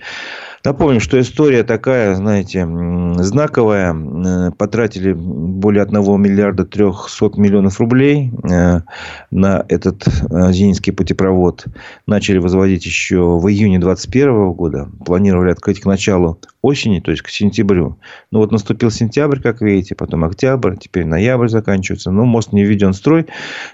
Напомним, 0.66 0.98
что 0.98 1.20
история 1.20 1.62
такая, 1.62 2.16
знаете, 2.16 2.66
знаковая. 3.18 3.94
Э, 3.94 4.50
потратили 4.50 5.12
более 5.12 5.85
1 5.85 6.20
миллиарда 6.20 6.64
300 6.64 7.40
миллионов 7.40 7.79
рублей 7.79 8.33
э, 8.42 8.81
на 9.31 9.64
этот 9.68 10.09
э, 10.09 10.52
Зенинский 10.52 10.92
путепровод. 10.92 11.66
Начали 12.07 12.38
возводить 12.38 12.85
еще 12.85 13.38
в 13.38 13.48
июне 13.48 13.79
2021 13.79 14.52
года. 14.55 14.88
Планировали 15.05 15.52
открыть 15.52 15.79
к 15.79 15.87
началу 15.87 16.40
осени, 16.62 16.98
то 16.98 17.12
есть 17.12 17.22
к 17.22 17.29
сентябрю. 17.29 17.98
Ну, 18.33 18.40
вот 18.40 18.50
наступил 18.50 18.90
сентябрь, 18.90 19.38
как 19.40 19.61
видите, 19.61 19.94
потом 19.94 20.24
октябрь, 20.24 20.76
теперь 20.76 21.05
ноябрь 21.07 21.46
заканчивается. 21.46 22.11
Но 22.11 22.24
мост 22.24 22.52
не 22.52 22.64
введен 22.64 22.92
в 22.92 22.96
строй. 22.96 23.26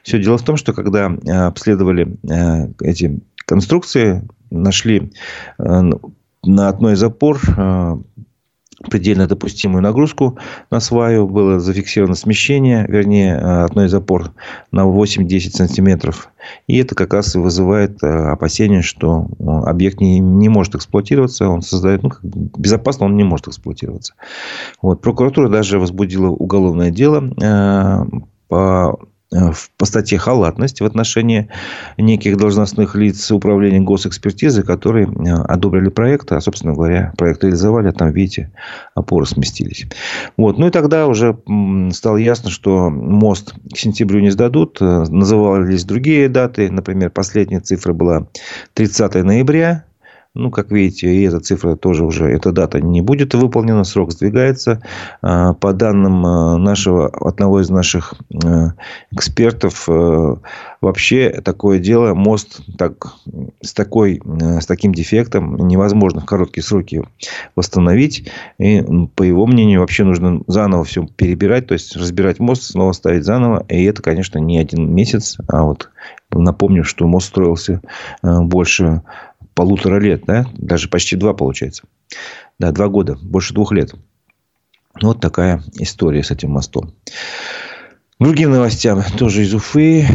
Все 0.03 0.23
дело 0.23 0.37
в 0.37 0.43
том, 0.43 0.59
что 0.59 0.75
когда 0.75 1.07
обследовали 1.47 2.19
эти 2.83 3.19
конструкции, 3.53 4.27
нашли 4.51 5.13
на 5.59 6.69
одной 6.69 6.95
из 6.95 7.03
опор 7.03 7.39
э, 7.57 7.97
предельно 8.91 9.27
допустимую 9.27 9.83
нагрузку 9.83 10.39
на 10.71 10.81
сваю. 10.81 11.29
Было 11.29 11.61
зафиксировано 11.61 12.15
смещение, 12.15 12.87
вернее, 12.89 13.35
э, 13.35 13.65
одной 13.65 13.87
из 13.87 13.95
опор 13.95 14.33
на 14.71 14.85
8-10 14.85 15.51
сантиметров. 15.51 16.31
И 16.67 16.79
это 16.79 16.95
как 16.95 17.13
раз 17.13 17.35
и 17.35 17.39
вызывает 17.39 18.03
э, 18.03 18.07
опасение, 18.07 18.81
что 18.81 19.29
объект 19.67 20.01
не, 20.01 20.19
не 20.19 20.49
может 20.49 20.75
эксплуатироваться. 20.75 21.49
Он 21.49 21.61
создает... 21.61 22.03
Ну, 22.03 22.11
безопасно 22.23 23.05
он 23.07 23.17
не 23.17 23.25
может 23.25 23.49
эксплуатироваться. 23.49 24.15
Вот. 24.81 25.03
Прокуратура 25.03 25.51
даже 25.51 25.79
возбудила 25.79 26.29
уголовное 26.29 26.91
дело 26.91 28.09
по 28.49 28.99
Э, 29.33 29.53
по 29.79 29.87
статье 29.87 30.19
халатность 30.19 30.81
в 30.81 30.85
отношении 30.85 31.49
неких 31.97 32.37
должностных 32.37 32.95
лиц 32.95 33.31
управления 33.31 33.81
госэкспертизы, 33.81 34.63
которые 34.63 35.07
э, 35.07 35.31
одобрили 35.45 35.89
проект, 35.89 36.31
а, 36.33 36.41
собственно 36.41 36.75
говоря, 36.75 37.13
проект 37.17 37.43
реализовали, 37.43 37.89
а 37.89 37.93
там, 37.93 38.11
видите, 38.11 38.53
опоры 38.95 39.25
сместились. 39.27 39.87
Вот. 40.37 40.59
Ну 40.59 40.67
и 40.67 40.71
тогда 40.71 41.07
уже 41.07 41.39
стало 41.93 42.19
ясно, 42.19 42.51
что 42.51 42.91
мост 42.91 43.55
к 43.73 43.77
сентябрю 43.77 44.21
не 44.21 44.31
сдадут. 44.31 44.79
Э, 44.81 45.05
назывались 45.09 45.85
другие 45.85 46.29
даты. 46.29 46.71
Например, 46.71 47.11
последняя 47.11 47.61
цифра 47.61 47.95
была 47.95 48.27
30 48.75 49.15
ноября 49.25 49.85
ну, 50.35 50.51
как 50.51 50.71
видите, 50.71 51.15
и 51.15 51.23
эта 51.25 51.41
цифра 51.41 51.77
тоже 51.77 52.05
уже, 52.05 52.25
эта 52.25 52.53
дата 52.53 52.81
не 52.81 53.03
будет 53.03 53.35
выполнена, 53.35 53.85
срок 53.85 54.13
сдвигается. 54.13 54.83
А, 55.21 55.53
по 55.53 55.75
данным 55.75 56.25
а, 56.25 56.57
нашего, 56.57 57.09
одного 57.09 57.61
из 57.61 57.69
наших 57.69 58.15
а, 58.43 58.73
экспертов, 59.11 59.87
вообще 60.81 61.43
такое 61.45 61.79
дело, 61.79 62.15
мост 62.15 62.63
так, 62.79 63.15
с, 63.61 63.75
такой, 63.75 64.23
с 64.25 64.65
таким 64.65 64.95
дефектом 64.95 65.69
невозможно 65.69 66.23
в 66.23 66.25
короткие 66.25 66.65
сроки 66.65 67.03
восстановить. 67.55 68.31
И, 68.59 68.83
по 69.15 69.23
его 69.23 69.47
мнению, 69.47 69.81
вообще 69.81 70.05
нужно 70.05 70.41
заново 70.47 70.85
все 70.85 71.07
перебирать, 71.07 71.67
то 71.67 71.75
есть 71.75 71.95
разбирать 71.95 72.41
мост, 72.41 72.63
снова 72.63 72.93
ставить 72.93 73.25
заново. 73.25 73.67
И 73.69 73.85
это, 73.85 74.01
конечно, 74.03 74.39
не 74.39 74.59
один 74.59 74.93
месяц, 74.95 75.37
а 75.47 75.65
вот 75.65 75.91
напомню, 76.31 76.85
что 76.85 77.07
мост 77.07 77.29
строился 77.29 77.83
больше 78.23 79.03
полутора 79.55 79.99
лет, 80.01 80.25
да, 80.27 80.47
даже 80.55 80.89
почти 80.89 81.17
два 81.17 81.35
получается. 81.35 81.85
Да, 82.59 82.73
два 82.73 82.89
года, 82.89 83.19
больше 83.23 83.55
двух 83.55 83.73
лет. 83.73 83.95
Вот 85.01 85.21
такая 85.21 85.63
история 85.75 86.23
с 86.23 86.31
этим 86.31 86.51
мостом. 86.51 86.95
Другим 88.23 88.53
новостям 88.53 89.03
тоже 89.19 89.43
из 89.43 89.53
Уфы. 89.53 90.07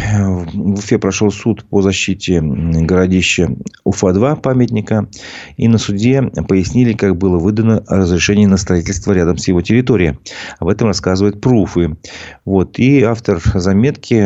В 0.53 0.75
Уфе 0.75 0.97
прошел 0.97 1.29
суд 1.29 1.65
по 1.65 1.81
защите 1.81 2.39
городища 2.41 3.49
Уфа-2 3.83 4.37
памятника. 4.37 5.09
И 5.57 5.67
на 5.67 5.77
суде 5.77 6.21
пояснили, 6.47 6.93
как 6.93 7.17
было 7.17 7.37
выдано 7.37 7.83
разрешение 7.85 8.47
на 8.47 8.55
строительство 8.55 9.11
рядом 9.11 9.37
с 9.37 9.49
его 9.49 9.61
территорией. 9.61 10.17
Об 10.57 10.69
этом 10.69 10.87
рассказывает 10.87 11.41
Пруфы. 11.41 11.97
Вот. 12.45 12.79
И 12.79 13.03
автор 13.03 13.41
заметки 13.53 14.23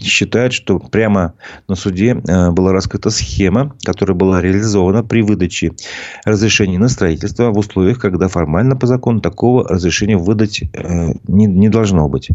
считает, 0.00 0.52
что 0.52 0.78
прямо 0.78 1.34
на 1.66 1.74
суде 1.74 2.22
э, 2.28 2.50
была 2.52 2.72
раскрыта 2.72 3.10
схема, 3.10 3.74
которая 3.82 4.14
была 4.14 4.40
реализована 4.40 5.02
при 5.02 5.22
выдаче 5.22 5.72
разрешения 6.24 6.78
на 6.78 6.88
строительство 6.88 7.50
в 7.50 7.58
условиях, 7.58 7.98
когда 7.98 8.28
формально 8.28 8.76
по 8.76 8.86
закону 8.86 9.20
такого 9.20 9.68
разрешения 9.68 10.16
выдать 10.16 10.62
э, 10.62 11.14
не, 11.26 11.46
не 11.46 11.68
должно 11.68 12.08
быть. 12.08 12.28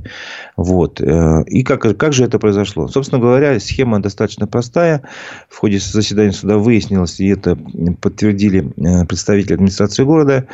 Вот. 0.55 1.01
Э, 1.01 1.43
и 1.45 1.63
как, 1.63 1.97
как 1.97 2.13
же 2.13 2.23
это 2.23 2.39
произошло? 2.39 2.87
Собственно 2.87 3.21
говоря, 3.21 3.59
схема 3.59 4.01
достаточно 4.01 4.47
простая. 4.47 5.03
В 5.47 5.57
ходе 5.57 5.79
заседания 5.79 6.31
суда 6.31 6.57
выяснилось, 6.57 7.19
и 7.19 7.27
это 7.27 7.57
подтвердили 8.01 8.71
э, 8.77 9.05
представители 9.05 9.53
администрации 9.53 10.03
города, 10.03 10.47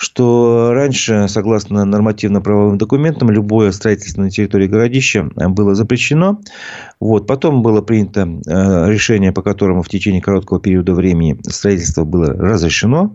что 0.00 0.70
раньше, 0.72 1.26
согласно 1.28 1.84
нормативно-правовым 1.84 2.78
документам, 2.78 3.30
любое 3.30 3.70
строительство 3.70 4.22
на 4.22 4.30
территории 4.30 4.66
городища 4.66 5.28
было 5.36 5.74
запрещено. 5.74 6.40
Вот. 7.00 7.26
Потом 7.26 7.60
было 7.60 7.82
принято 7.82 8.22
э, 8.22 8.90
решение, 8.90 9.30
по 9.30 9.42
которому 9.42 9.82
в 9.82 9.90
течение 9.90 10.22
короткого 10.22 10.58
периода 10.58 10.94
времени 10.94 11.38
строительство 11.46 12.04
было 12.04 12.32
разрешено. 12.32 13.14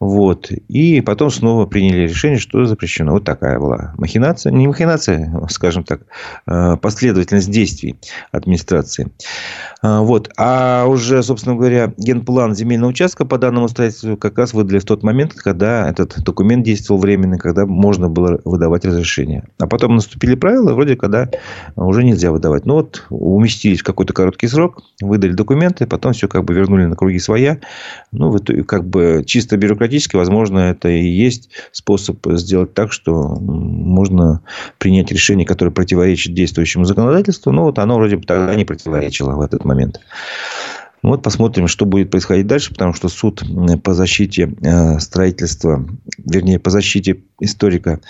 Вот. 0.00 0.50
И 0.50 1.00
потом 1.02 1.30
снова 1.30 1.66
приняли 1.66 2.08
решение, 2.08 2.40
что 2.40 2.64
запрещено. 2.64 3.12
Вот 3.12 3.24
такая 3.24 3.60
была 3.60 3.94
махинация. 3.96 4.52
Не 4.52 4.66
махинация, 4.66 5.32
скажем 5.50 5.84
так, 5.84 6.00
э, 6.48 6.76
последовательность 6.78 7.50
действий 7.50 7.96
администрации. 8.32 9.12
А, 9.82 10.00
вот. 10.00 10.30
А 10.36 10.86
уже, 10.86 11.22
собственно 11.22 11.54
говоря, 11.54 11.92
генплан 11.96 12.56
земельного 12.56 12.90
участка 12.90 13.24
по 13.24 13.38
данному 13.38 13.68
строительству 13.68 14.16
как 14.16 14.36
раз 14.36 14.52
выдали 14.52 14.80
в 14.80 14.84
тот 14.84 15.04
момент, 15.04 15.34
когда 15.34 15.88
этот 15.88 16.23
документ 16.24 16.64
действовал 16.64 17.00
временно, 17.00 17.38
когда 17.38 17.66
можно 17.66 18.08
было 18.08 18.40
выдавать 18.44 18.84
разрешение. 18.84 19.44
А 19.58 19.66
потом 19.66 19.94
наступили 19.94 20.34
правила, 20.34 20.72
вроде 20.72 20.96
когда 20.96 21.28
уже 21.76 22.04
нельзя 22.04 22.32
выдавать. 22.32 22.66
Ну 22.66 22.74
вот 22.74 23.06
уместились 23.10 23.80
в 23.80 23.84
какой-то 23.84 24.12
короткий 24.12 24.46
срок, 24.48 24.82
выдали 25.00 25.32
документы, 25.32 25.86
потом 25.86 26.12
все 26.12 26.28
как 26.28 26.44
бы 26.44 26.54
вернули 26.54 26.86
на 26.86 26.96
круги 26.96 27.18
своя. 27.18 27.58
Ну, 28.12 28.30
в 28.30 28.38
итоге, 28.38 28.64
как 28.64 28.86
бы 28.86 29.22
чисто 29.26 29.56
бюрократически, 29.56 30.16
возможно, 30.16 30.58
это 30.58 30.88
и 30.88 31.06
есть 31.06 31.50
способ 31.72 32.18
сделать 32.32 32.74
так, 32.74 32.92
что 32.92 33.36
можно 33.40 34.40
принять 34.78 35.12
решение, 35.12 35.46
которое 35.46 35.70
противоречит 35.70 36.34
действующему 36.34 36.84
законодательству. 36.84 37.52
Но 37.52 37.64
вот 37.64 37.78
оно 37.78 37.96
вроде 37.96 38.16
бы 38.16 38.24
тогда 38.24 38.54
не 38.54 38.64
противоречило 38.64 39.32
в 39.32 39.40
этот 39.40 39.64
момент 39.64 40.00
Вот 41.04 41.22
посмотрим, 41.22 41.68
что 41.68 41.84
будет 41.84 42.10
происходить 42.10 42.46
дальше, 42.46 42.70
потому 42.70 42.94
что 42.94 43.10
суд 43.10 43.42
по 43.82 43.92
защите 43.92 44.54
э, 44.62 44.98
строительства, 45.00 45.86
вернее, 46.16 46.58
по 46.58 46.70
защите 46.70 47.20
историка 47.40 48.00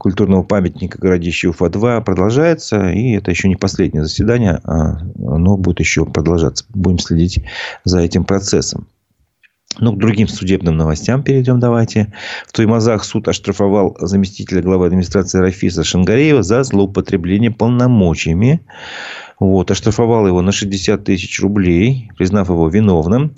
культурного 0.00 0.42
памятника 0.42 0.98
городища 0.98 1.50
Уфа-2 1.50 2.02
продолжается. 2.02 2.90
И 2.90 3.12
это 3.12 3.30
еще 3.30 3.46
не 3.46 3.54
последнее 3.54 4.02
заседание, 4.02 4.60
а 4.64 4.98
оно 5.24 5.56
будет 5.56 5.78
еще 5.78 6.06
продолжаться. 6.06 6.64
Будем 6.70 6.98
следить 6.98 7.44
за 7.84 8.00
этим 8.00 8.24
процессом. 8.24 8.88
Ну, 9.78 9.92
к 9.92 9.98
другим 9.98 10.26
судебным 10.26 10.76
новостям 10.76 11.22
перейдем 11.22 11.60
давайте. 11.60 12.12
В 12.48 12.52
Туймазах 12.52 13.04
суд 13.04 13.28
оштрафовал 13.28 13.96
заместителя 14.00 14.60
главы 14.60 14.86
администрации 14.86 15.38
Рафиса 15.38 15.84
Шангареева 15.84 16.42
за 16.42 16.64
злоупотребление 16.64 17.52
полномочиями. 17.52 18.60
Вот, 19.40 19.70
оштрафовал 19.70 20.26
его 20.26 20.42
на 20.42 20.52
60 20.52 21.04
тысяч 21.04 21.40
рублей, 21.40 22.10
признав 22.16 22.48
его 22.48 22.68
виновным. 22.68 23.34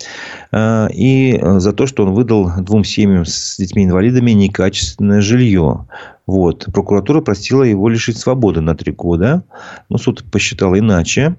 А, 0.51 0.87
и 0.93 1.39
за 1.41 1.73
то, 1.73 1.87
что 1.87 2.03
он 2.03 2.13
выдал 2.13 2.51
двум 2.61 2.83
семьям 2.83 3.25
с 3.25 3.57
детьми-инвалидами 3.57 4.31
некачественное 4.31 5.21
жилье. 5.21 5.87
Вот. 6.27 6.65
Прокуратура 6.73 7.21
просила 7.21 7.63
его 7.63 7.87
лишить 7.87 8.17
свободы 8.17 8.59
на 8.59 8.75
три 8.75 8.91
года. 8.91 9.43
Но 9.89 9.97
суд 9.97 10.29
посчитал 10.29 10.77
иначе. 10.77 11.37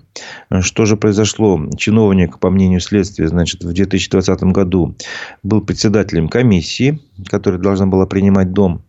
Что 0.61 0.87
же 0.87 0.97
произошло? 0.97 1.61
Чиновник, 1.77 2.39
по 2.39 2.51
мнению 2.51 2.81
следствия, 2.81 3.29
значит, 3.29 3.63
в 3.63 3.73
2020 3.73 4.43
году 4.45 4.97
был 5.43 5.61
председателем 5.61 6.29
комиссии, 6.29 7.01
которая 7.27 7.61
должна 7.61 7.87
была 7.87 8.07
принимать 8.07 8.53
дом. 8.53 8.83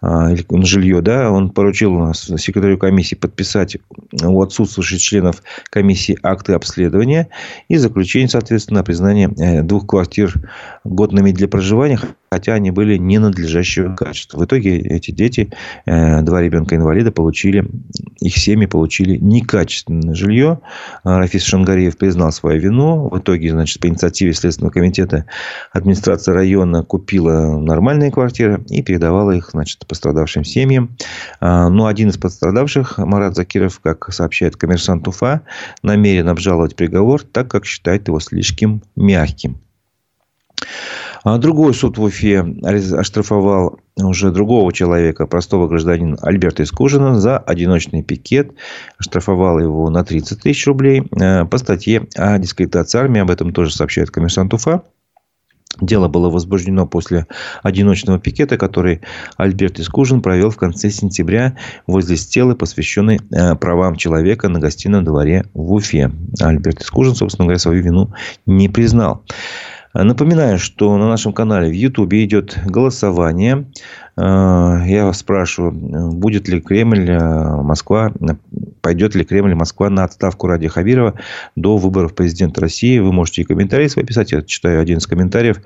А, 0.00 0.34
жилье, 0.62 1.00
да, 1.00 1.30
он 1.30 1.50
поручил 1.50 2.12
секретарю 2.14 2.78
комиссии 2.78 3.16
подписать 3.16 3.78
у 4.22 4.42
отсутствующих 4.42 5.00
членов 5.00 5.42
комиссии 5.70 6.18
акты 6.22 6.52
обследования 6.52 7.28
и 7.68 7.76
заключение, 7.76 8.28
соответственно, 8.28 8.84
признание 8.84 9.30
э, 9.38 9.62
двух 9.62 9.86
квартир 9.86 10.34
годными 10.84 11.32
для 11.32 11.48
проживания, 11.48 11.98
хотя 12.30 12.54
они 12.54 12.70
были 12.70 12.96
ненадлежащего 12.96 13.94
качества. 13.94 14.38
В 14.38 14.44
итоге 14.44 14.78
эти 14.78 15.10
дети, 15.10 15.50
э, 15.86 16.22
два 16.22 16.42
ребенка-инвалида, 16.42 17.10
получили, 17.10 17.68
их 18.20 18.36
семьи 18.36 18.66
получили 18.66 19.16
некачественное 19.16 20.14
жилье. 20.14 20.60
А, 21.02 21.18
Рафис 21.18 21.42
Шангареев 21.44 21.96
признал 21.96 22.30
свою 22.30 22.60
вину. 22.60 23.08
В 23.08 23.18
итоге, 23.18 23.50
значит, 23.50 23.80
по 23.80 23.88
инициативе 23.88 24.32
Следственного 24.32 24.72
комитета 24.72 25.24
администрация 25.72 26.34
района 26.34 26.84
купила 26.84 27.58
нормальные 27.58 28.12
квартиры 28.12 28.62
и 28.68 28.82
передавала 28.82 29.32
их, 29.32 29.50
значит, 29.52 29.87
пострадавшим 29.88 30.44
семьям. 30.44 30.96
А, 31.40 31.68
но 31.68 31.86
один 31.86 32.10
из 32.10 32.18
пострадавших, 32.18 32.98
Марат 32.98 33.34
Закиров, 33.34 33.80
как 33.80 34.12
сообщает 34.12 34.56
коммерсант 34.56 35.08
Уфа, 35.08 35.42
намерен 35.82 36.28
обжаловать 36.28 36.76
приговор, 36.76 37.22
так 37.22 37.50
как 37.50 37.64
считает 37.64 38.08
его 38.08 38.20
слишком 38.20 38.82
мягким. 38.94 39.58
А 41.24 41.38
другой 41.38 41.74
суд 41.74 41.98
в 41.98 42.02
Уфе 42.02 42.40
оштрафовал 42.96 43.80
уже 43.96 44.30
другого 44.30 44.72
человека, 44.72 45.26
простого 45.26 45.66
гражданина 45.66 46.16
Альберта 46.22 46.62
Искужина 46.62 47.18
за 47.18 47.38
одиночный 47.38 48.02
пикет. 48.02 48.52
Штрафовал 48.98 49.58
его 49.58 49.90
на 49.90 50.04
30 50.04 50.40
тысяч 50.40 50.66
рублей 50.66 51.02
э, 51.20 51.44
по 51.44 51.58
статье 51.58 52.06
о 52.14 52.38
дискредитации 52.38 52.98
армии. 52.98 53.20
Об 53.20 53.30
этом 53.30 53.52
тоже 53.52 53.74
сообщает 53.74 54.10
коммерсант 54.10 54.54
Уфа. 54.54 54.82
Дело 55.80 56.08
было 56.08 56.30
возбуждено 56.30 56.86
после 56.86 57.26
одиночного 57.62 58.18
пикета, 58.18 58.56
который 58.56 59.02
Альберт 59.36 59.78
Искужин 59.78 60.22
провел 60.22 60.50
в 60.50 60.56
конце 60.56 60.90
сентября 60.90 61.56
возле 61.86 62.16
стелы, 62.16 62.56
посвященной 62.56 63.20
э, 63.30 63.54
правам 63.54 63.94
человека 63.96 64.48
на 64.48 64.58
гостином 64.58 65.04
дворе 65.04 65.44
в 65.54 65.72
Уфе. 65.72 66.10
Альберт 66.40 66.80
Искужин, 66.82 67.14
собственно 67.14 67.44
говоря, 67.46 67.58
свою 67.58 67.82
вину 67.82 68.12
не 68.46 68.68
признал. 68.68 69.24
Напоминаю, 69.94 70.58
что 70.58 70.96
на 70.96 71.08
нашем 71.08 71.32
канале 71.32 71.68
в 71.70 71.72
YouTube 71.72 72.12
идет 72.14 72.58
голосование. 72.64 73.66
Э, 74.18 74.82
я 74.86 75.04
вас 75.06 75.18
спрашиваю, 75.18 75.72
будет 75.72 76.48
ли 76.48 76.60
Кремль, 76.60 77.08
э, 77.08 77.62
Москва, 77.62 78.12
пойдет 78.80 79.14
ли 79.14 79.24
Кремль, 79.24 79.54
Москва 79.54 79.90
на 79.90 80.04
отставку 80.04 80.48
Ради 80.48 80.66
Хабирова 80.66 81.14
до 81.54 81.76
выборов 81.76 82.14
президента 82.14 82.60
России. 82.60 82.98
Вы 82.98 83.12
можете 83.12 83.42
и 83.42 83.44
комментарии 83.44 83.86
свои 83.86 84.04
писать. 84.04 84.32
Я 84.32 84.42
читаю 84.42 84.80
один 84.80 84.98
из 84.98 85.06
комментариев. 85.06 85.60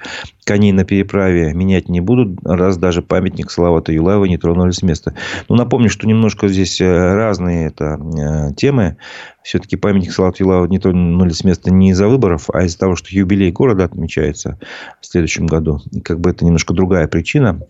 Коней 0.45 0.73
на 0.73 0.85
переправе 0.85 1.55
менять 1.55 1.89
не 1.89 2.01
будут, 2.01 2.41
раз 2.45 2.77
даже 2.77 3.01
памятник 3.01 3.51
Салавата 3.51 3.93
Юлаева 3.93 4.27
не 4.27 4.37
тронули 4.37 4.73
с 4.73 4.83
места. 4.83 5.15
Ну, 5.49 5.57
напомню, 5.57 5.89
что 5.89 6.07
немножко 6.07 6.49
здесь 6.49 6.81
э, 6.81 7.15
разные 7.15 7.69
это 7.69 8.53
темы. 8.57 8.97
Все-таки 9.43 9.77
памятник 9.77 10.13
Салавату 10.13 10.45
Юлаеву 10.45 10.67
не 10.67 10.79
тронули 10.79 11.31
с 11.31 11.45
места 11.45 11.73
не 11.73 11.91
из-за 11.91 12.09
выборов, 12.09 12.49
а 12.53 12.65
из-за 12.65 12.79
того, 12.79 12.97
что 12.97 13.09
юбилей 13.11 13.51
города 13.51 13.85
отмечается 13.85 14.59
в 15.01 15.07
следующем 15.07 15.47
году. 15.47 15.81
И 15.91 16.01
как 16.01 16.21
бы 16.21 16.31
это 16.31 16.45
немножко 16.45 16.75
другая 16.75 17.09
причина. 17.09 17.61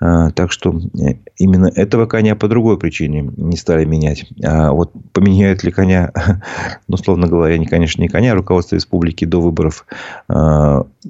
А, 0.00 0.30
так 0.30 0.52
что 0.52 0.70
э, 0.70 1.14
именно 1.38 1.66
этого 1.74 2.06
коня 2.06 2.36
по 2.36 2.46
другой 2.46 2.78
причине 2.78 3.32
не 3.36 3.56
стали 3.56 3.84
менять. 3.84 4.26
А 4.44 4.70
вот 4.70 4.92
поменяют 5.12 5.64
ли 5.64 5.72
коня, 5.72 6.12
ну, 6.88 6.96
словно 6.96 7.26
говоря, 7.26 7.58
не, 7.58 7.66
конечно, 7.66 8.00
не 8.00 8.08
коня, 8.08 8.32
а 8.32 8.36
руководство 8.36 8.76
республики 8.76 9.24
до 9.24 9.40
выборов. 9.40 9.86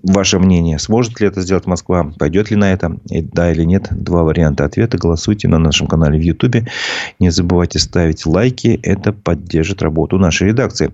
Ваше 0.02 0.38
мнение, 0.38 0.78
сможет 0.78 1.18
ли 1.20 1.26
это 1.26 1.40
сделать 1.40 1.66
Москва? 1.66 2.12
Пойдет 2.18 2.50
ли 2.50 2.56
на 2.56 2.72
это? 2.72 2.98
И 3.08 3.22
да 3.22 3.50
или 3.50 3.64
нет? 3.64 3.88
Два 3.90 4.22
варианта 4.22 4.64
ответа. 4.64 4.98
Голосуйте 4.98 5.48
на 5.48 5.58
нашем 5.58 5.86
канале 5.86 6.18
в 6.18 6.22
Ютубе. 6.22 6.66
Не 7.18 7.30
забывайте 7.30 7.78
ставить 7.78 8.26
лайки. 8.26 8.78
Это 8.82 9.12
поддержит 9.12 9.80
работу 9.80 10.18
нашей 10.18 10.48
редакции. 10.48 10.92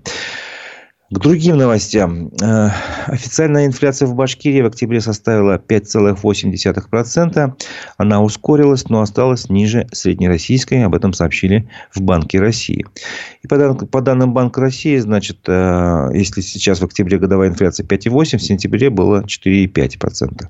К 1.11 1.19
другим 1.19 1.57
новостям. 1.57 2.31
Э, 2.41 2.69
официальная 3.05 3.67
инфляция 3.67 4.07
в 4.07 4.15
Башкирии 4.15 4.61
в 4.61 4.65
октябре 4.65 5.01
составила 5.01 5.59
5,8%. 5.59 7.53
Она 7.97 8.23
ускорилась, 8.23 8.89
но 8.89 9.01
осталась 9.01 9.47
ниже 9.47 9.87
среднероссийской. 9.91 10.83
Об 10.83 10.95
этом 10.95 11.13
сообщили 11.13 11.69
в 11.93 12.01
Банке 12.01 12.39
России. 12.39 12.87
И 13.43 13.47
по, 13.47 13.55
дан, 13.57 13.77
по 13.77 14.01
данным 14.01 14.33
Банка 14.33 14.61
России, 14.61 14.97
значит, 14.97 15.41
э, 15.47 16.09
если 16.15 16.41
сейчас 16.41 16.79
в 16.79 16.85
октябре 16.85 17.19
годовая 17.19 17.49
инфляция 17.49 17.85
5,8%, 17.85 18.39
в 18.39 18.41
сентябре 18.41 18.89
было 18.89 19.21
4,5%. 19.21 20.47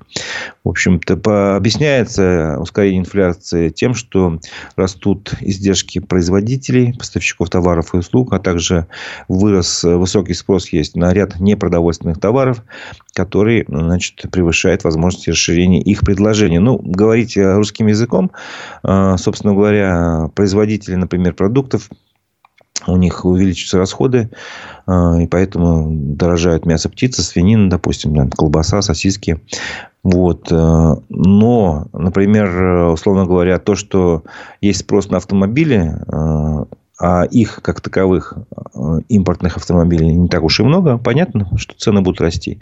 В 0.64 0.68
общем-то, 0.70 1.56
объясняется 1.56 2.56
ускорение 2.58 3.00
инфляции 3.00 3.68
тем, 3.68 3.92
что 3.92 4.40
растут 4.74 5.34
издержки 5.40 5.98
производителей, 5.98 6.94
поставщиков 6.94 7.50
товаров 7.50 7.92
и 7.92 7.98
услуг, 7.98 8.32
а 8.32 8.38
также 8.38 8.86
вырос 9.28 9.84
высокий 9.84 10.32
спрос 10.46 10.68
есть 10.68 10.94
на 10.94 11.12
ряд 11.12 11.40
непродовольственных 11.40 12.20
товаров, 12.20 12.62
который 13.14 13.64
значит, 13.66 14.30
превышает 14.30 14.84
возможности 14.84 15.30
расширения 15.30 15.82
их 15.82 16.02
предложения. 16.02 16.60
Ну, 16.60 16.78
говорить 16.78 17.36
русским 17.36 17.88
языком, 17.88 18.30
а, 18.84 19.16
собственно 19.16 19.54
говоря, 19.54 20.30
производители, 20.36 20.94
например, 20.94 21.34
продуктов, 21.34 21.90
у 22.86 22.96
них 22.96 23.24
увеличиваются 23.24 23.78
расходы, 23.78 24.30
а, 24.86 25.20
и 25.20 25.26
поэтому 25.26 25.88
дорожают 25.90 26.64
мясо 26.64 26.88
птицы, 26.88 27.22
свинина, 27.22 27.68
допустим, 27.68 28.30
колбаса, 28.30 28.82
сосиски. 28.82 29.40
Вот. 30.04 30.52
Э, 30.52 30.94
но, 31.08 31.88
например, 31.92 32.92
условно 32.92 33.26
говоря, 33.26 33.58
то, 33.58 33.74
что 33.74 34.22
есть 34.60 34.80
спрос 34.80 35.10
на 35.10 35.16
автомобили, 35.16 35.94
э, 36.06 36.64
а 36.98 37.24
их, 37.24 37.60
как 37.62 37.80
таковых, 37.80 38.34
э, 38.74 39.00
импортных 39.08 39.56
автомобилей 39.56 40.14
не 40.14 40.28
так 40.28 40.42
уж 40.42 40.60
и 40.60 40.62
много, 40.62 40.96
понятно, 40.96 41.50
что 41.58 41.74
цены 41.76 42.00
будут 42.00 42.20
расти. 42.20 42.58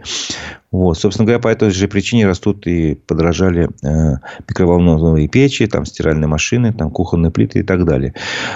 Вот. 0.72 0.98
Собственно 0.98 1.24
говоря, 1.24 1.40
по 1.40 1.48
этой 1.48 1.70
же 1.70 1.86
причине 1.86 2.26
растут 2.26 2.66
и 2.66 2.94
подорожали 2.94 3.68
э, 3.84 4.16
микроволновые 4.48 5.28
печи, 5.28 5.66
там, 5.68 5.84
стиральные 5.84 6.26
машины, 6.26 6.72
там, 6.72 6.90
кухонные 6.90 7.30
плиты 7.30 7.60
и 7.60 7.62
так 7.62 7.84
далее. 7.84 8.14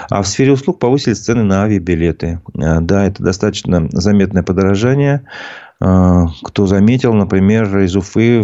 А 0.09 0.21
в 0.21 0.27
сфере 0.27 0.51
услуг 0.51 0.79
повысились 0.79 1.19
цены 1.19 1.43
на 1.43 1.63
авиабилеты. 1.63 2.41
Э, 2.55 2.81
да, 2.81 3.05
это 3.05 3.23
достаточно 3.23 3.87
заметное 3.91 4.43
подорожание. 4.43 5.23
Э, 5.81 6.25
кто 6.43 6.65
заметил, 6.67 7.13
например, 7.13 7.79
из 7.79 7.95
Уфы 7.95 8.43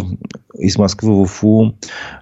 из 0.58 0.78
Москвы 0.78 1.14
в 1.14 1.20
Уфу 1.20 1.76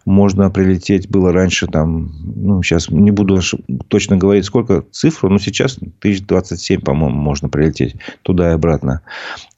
можно 0.05 0.51
прилететь 0.51 1.09
было 1.09 1.33
раньше 1.33 1.67
там, 1.67 2.11
ну, 2.25 2.63
сейчас 2.63 2.91
не 2.91 3.11
буду 3.11 3.41
точно 3.89 4.17
говорить, 4.17 4.45
сколько 4.45 4.85
цифру, 4.91 5.31
но 5.31 5.39
сейчас 5.39 5.77
1027, 5.77 6.81
по-моему, 6.81 7.17
можно 7.17 7.49
прилететь 7.49 7.97
туда 8.23 8.51
и 8.51 8.55
обратно. 8.55 9.03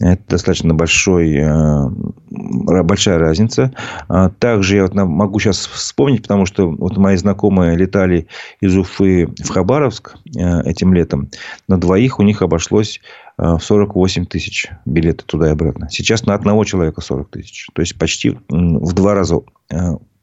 Это 0.01 0.23
достаточно 0.29 0.75
большой, 0.75 1.35
э, 1.37 1.89
большая 2.29 3.19
разница. 3.19 3.73
А 4.09 4.29
также 4.29 4.77
я 4.77 4.83
вот 4.83 4.95
могу 4.95 5.39
сейчас 5.41 5.67
вспомнить, 5.67 6.23
потому 6.23 6.47
что 6.47 6.71
вот 6.71 6.97
мои 6.97 7.17
знакомые 7.17 7.77
летали 7.77 8.29
из 8.61 8.77
Уфы 8.77 9.27
в 9.27 9.49
Хабаровск 9.49 10.17
э, 10.37 10.63
этим 10.63 10.93
летом. 10.93 11.31
На 11.69 11.79
двоих 11.79 12.19
у 12.19 12.23
них 12.23 12.43
обошлось 12.43 13.01
в 13.39 13.59
48 13.61 14.27
тысяч 14.27 14.71
билеты 14.85 15.25
туда 15.25 15.49
и 15.49 15.53
обратно. 15.53 15.89
Сейчас 15.91 16.25
на 16.25 16.35
одного 16.35 16.65
человека 16.65 17.01
40 17.01 17.31
тысяч. 17.31 17.69
То 17.75 17.83
есть, 17.83 17.99
почти 17.99 18.39
в 18.49 18.93
два 18.95 19.15
раза 19.15 19.41
э, 19.71 19.77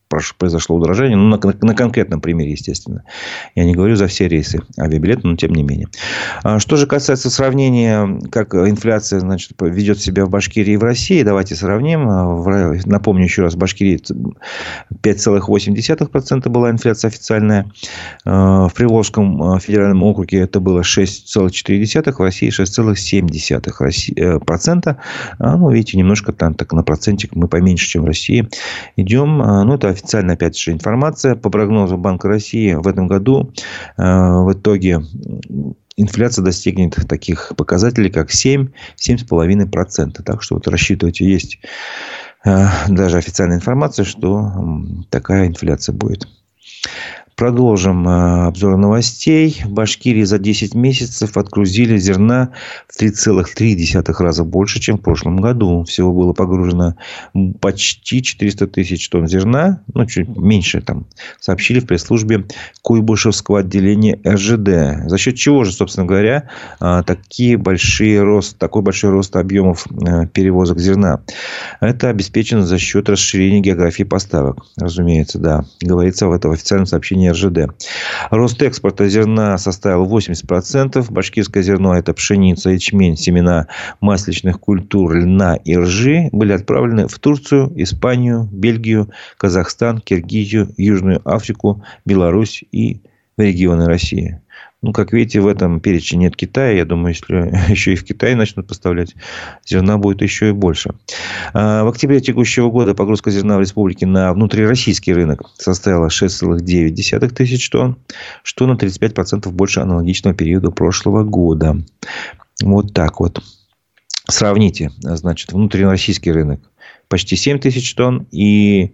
произошло 0.08 0.76
удорожание. 0.76 1.16
Ну, 1.16 1.28
на, 1.28 1.38
на 1.60 1.74
конкретном 1.74 2.20
примере, 2.20 2.52
естественно. 2.52 3.02
Я 3.54 3.64
не 3.64 3.74
говорю 3.74 3.96
за 3.96 4.06
все 4.06 4.28
рейсы 4.28 4.60
авиабилета, 4.78 5.26
но 5.26 5.36
тем 5.36 5.52
не 5.52 5.62
менее. 5.62 5.88
А 6.42 6.58
что 6.58 6.76
же 6.76 6.86
касается 6.86 7.30
сравнения, 7.30 8.20
как 8.30 8.54
инфляция 8.54 9.20
значит, 9.20 9.52
ведет 9.60 10.00
себя 10.00 10.26
в 10.26 10.30
Башкирии 10.30 10.74
и 10.74 10.76
в 10.76 10.82
России, 10.82 11.22
давайте 11.22 11.56
сравним. 11.56 12.08
А, 12.08 12.74
напомню 12.84 13.24
еще 13.24 13.42
раз, 13.42 13.54
в 13.54 13.58
Башкирии 13.58 14.00
5,8% 15.02 16.48
была 16.48 16.70
инфляция 16.70 17.08
официальная. 17.08 17.70
А, 18.24 18.68
в 18.68 18.74
Приволжском 18.74 19.58
федеральном 19.60 20.02
округе 20.02 20.40
это 20.40 20.60
было 20.60 20.82
6,4%, 20.82 22.12
в 22.12 22.20
России 22.20 22.50
6,7%. 22.50 24.96
Ну, 25.38 25.70
видите, 25.70 25.98
немножко 25.98 26.32
там 26.32 26.54
так 26.54 26.72
на 26.72 26.82
процентик 26.82 27.34
мы 27.34 27.48
поменьше, 27.48 27.88
чем 27.88 28.02
в 28.02 28.06
России 28.06 28.48
идем. 28.96 29.38
Ну, 29.38 29.74
это 29.74 29.93
официальная, 29.94 30.34
опять 30.34 30.58
же, 30.58 30.72
информация. 30.72 31.34
По 31.34 31.50
прогнозу 31.50 31.96
Банка 31.96 32.28
России 32.28 32.74
в 32.74 32.86
этом 32.86 33.06
году 33.08 33.52
э, 33.96 34.02
в 34.02 34.52
итоге 34.52 35.00
инфляция 35.96 36.44
достигнет 36.44 36.96
таких 37.08 37.52
показателей, 37.56 38.10
как 38.10 38.30
7-7,5%. 38.30 40.22
Так 40.22 40.42
что 40.42 40.56
вот 40.56 40.68
рассчитывайте, 40.68 41.24
есть 41.24 41.58
э, 42.44 42.66
даже 42.88 43.18
официальная 43.18 43.56
информация, 43.56 44.04
что 44.04 44.52
такая 45.10 45.46
инфляция 45.46 45.94
будет. 45.94 46.28
Продолжим 47.36 48.06
э, 48.08 48.46
обзор 48.46 48.76
новостей. 48.76 49.60
В 49.64 49.70
Башкирии 49.70 50.22
за 50.22 50.38
10 50.38 50.74
месяцев 50.74 51.36
отгрузили 51.36 51.96
зерна 51.96 52.50
в 52.86 53.00
3,3 53.00 54.22
раза 54.22 54.44
больше, 54.44 54.78
чем 54.78 54.98
в 54.98 55.00
прошлом 55.00 55.38
году. 55.38 55.82
Всего 55.82 56.12
было 56.12 56.32
погружено 56.32 56.94
почти 57.60 58.22
400 58.22 58.68
тысяч 58.68 59.08
тонн 59.08 59.26
зерна. 59.26 59.80
Ну, 59.92 60.06
чуть 60.06 60.28
меньше 60.28 60.80
там. 60.80 61.06
Сообщили 61.40 61.80
в 61.80 61.86
пресс-службе 61.86 62.44
Куйбышевского 62.82 63.60
отделения 63.60 64.20
РЖД. 64.24 65.08
За 65.08 65.18
счет 65.18 65.34
чего 65.34 65.64
же, 65.64 65.72
собственно 65.72 66.06
говоря, 66.06 66.48
э, 66.80 67.02
такие 67.04 67.56
большие 67.56 68.22
рост, 68.22 68.58
такой 68.58 68.82
большой 68.82 69.10
рост 69.10 69.34
объемов 69.34 69.86
э, 69.86 70.28
перевозок 70.28 70.78
зерна? 70.78 71.22
Это 71.80 72.10
обеспечено 72.10 72.64
за 72.64 72.78
счет 72.78 73.08
расширения 73.08 73.60
географии 73.60 74.04
поставок. 74.04 74.64
Разумеется, 74.76 75.40
да. 75.40 75.64
Говорится 75.80 76.28
в 76.28 76.32
этом 76.32 76.52
официальном 76.52 76.86
сообщении 76.86 77.23
сообщение 77.24 77.32
РЖД. 77.32 77.86
Рост 78.30 78.62
экспорта 78.62 79.08
зерна 79.08 79.58
составил 79.58 80.06
80%. 80.06 81.06
Башкирское 81.10 81.62
зерно– 81.62 81.94
это 81.96 82.12
пшеница, 82.12 82.70
ячмень, 82.70 83.16
семена 83.16 83.68
масличных 84.00 84.60
культур, 84.60 85.14
льна 85.14 85.56
и 85.56 85.76
ржи 85.76 86.28
были 86.32 86.52
отправлены 86.52 87.08
в 87.08 87.18
Турцию, 87.18 87.72
Испанию, 87.76 88.48
Бельгию, 88.50 89.10
Казахстан, 89.38 90.00
Киргизию, 90.00 90.72
Южную 90.76 91.20
Африку, 91.24 91.82
Беларусь 92.04 92.64
и 92.72 93.00
регионы 93.36 93.86
России. 93.86 94.40
Ну, 94.84 94.92
как 94.92 95.14
видите, 95.14 95.40
в 95.40 95.46
этом 95.46 95.80
перечне 95.80 96.18
нет 96.18 96.36
Китая. 96.36 96.72
Я 96.72 96.84
думаю, 96.84 97.14
если 97.14 97.34
еще 97.72 97.94
и 97.94 97.96
в 97.96 98.04
Китае 98.04 98.36
начнут 98.36 98.66
поставлять, 98.66 99.14
зерна 99.64 99.96
будет 99.96 100.20
еще 100.20 100.50
и 100.50 100.52
больше. 100.52 100.90
А, 101.54 101.84
в 101.84 101.88
октябре 101.88 102.20
текущего 102.20 102.70
года 102.70 102.94
погрузка 102.94 103.30
зерна 103.30 103.56
в 103.56 103.60
республике 103.60 104.04
на 104.04 104.34
внутрироссийский 104.34 105.14
рынок 105.14 105.40
составила 105.56 106.08
6,9 106.08 107.28
тысяч 107.30 107.70
тонн, 107.70 107.96
что 108.42 108.66
на 108.66 108.72
35% 108.72 109.50
больше 109.52 109.80
аналогичного 109.80 110.36
периода 110.36 110.70
прошлого 110.70 111.24
года. 111.24 111.78
Вот 112.62 112.92
так 112.92 113.20
вот. 113.20 113.42
Сравните, 114.28 114.90
значит, 114.98 115.54
внутрироссийский 115.54 116.30
рынок 116.30 116.60
почти 117.08 117.36
7 117.36 117.58
тысяч 117.58 117.94
тонн 117.94 118.26
и 118.30 118.92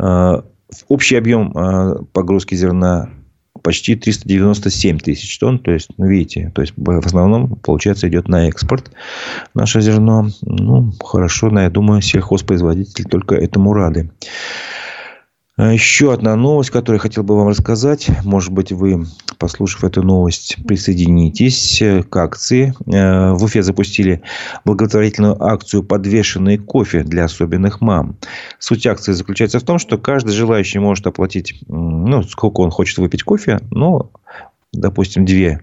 э, 0.00 0.42
общий 0.86 1.16
объем 1.16 1.50
э, 1.56 2.04
погрузки 2.12 2.54
зерна 2.54 3.10
почти 3.64 3.96
397 3.96 4.98
тысяч 4.98 5.38
тонн. 5.38 5.58
То 5.58 5.72
есть, 5.72 5.88
ну, 5.96 6.06
видите, 6.06 6.52
то 6.54 6.60
есть, 6.60 6.74
в 6.76 7.06
основном, 7.06 7.56
получается, 7.56 8.06
идет 8.08 8.28
на 8.28 8.46
экспорт 8.48 8.92
наше 9.54 9.80
зерно. 9.80 10.28
Ну, 10.42 10.92
хорошо, 11.02 11.48
но 11.48 11.62
я 11.62 11.70
думаю, 11.70 12.02
сельхозпроизводители 12.02 13.06
только 13.06 13.34
этому 13.34 13.72
рады. 13.72 14.10
А 15.56 15.72
еще 15.72 16.12
одна 16.12 16.34
новость, 16.34 16.70
которую 16.70 16.96
я 16.96 17.02
хотел 17.02 17.22
бы 17.22 17.36
вам 17.36 17.46
рассказать. 17.46 18.10
Может 18.24 18.50
быть, 18.50 18.72
вы, 18.72 19.06
послушав 19.38 19.84
эту 19.84 20.02
новость, 20.02 20.56
присоединитесь 20.66 21.80
к 22.10 22.16
акции. 22.16 22.74
Э, 22.92 23.34
в 23.34 23.44
Уфе 23.44 23.62
запустили 23.62 24.22
благотворительную 24.64 25.40
акцию 25.40 25.84
«Подвешенный 25.84 26.58
кофе 26.58 27.04
для 27.04 27.26
особенных 27.26 27.80
мам». 27.80 28.16
Суть 28.58 28.84
акции 28.84 29.12
заключается 29.12 29.60
в 29.60 29.62
том, 29.62 29.78
что 29.78 29.96
каждый 29.96 30.32
желающий 30.32 30.80
может 30.80 31.06
оплатить, 31.06 31.62
ну, 31.68 32.24
сколько 32.24 32.60
он 32.60 32.72
хочет 32.72 32.98
выпить 32.98 33.22
кофе, 33.22 33.60
ну, 33.70 34.10
допустим, 34.72 35.24
две 35.24 35.60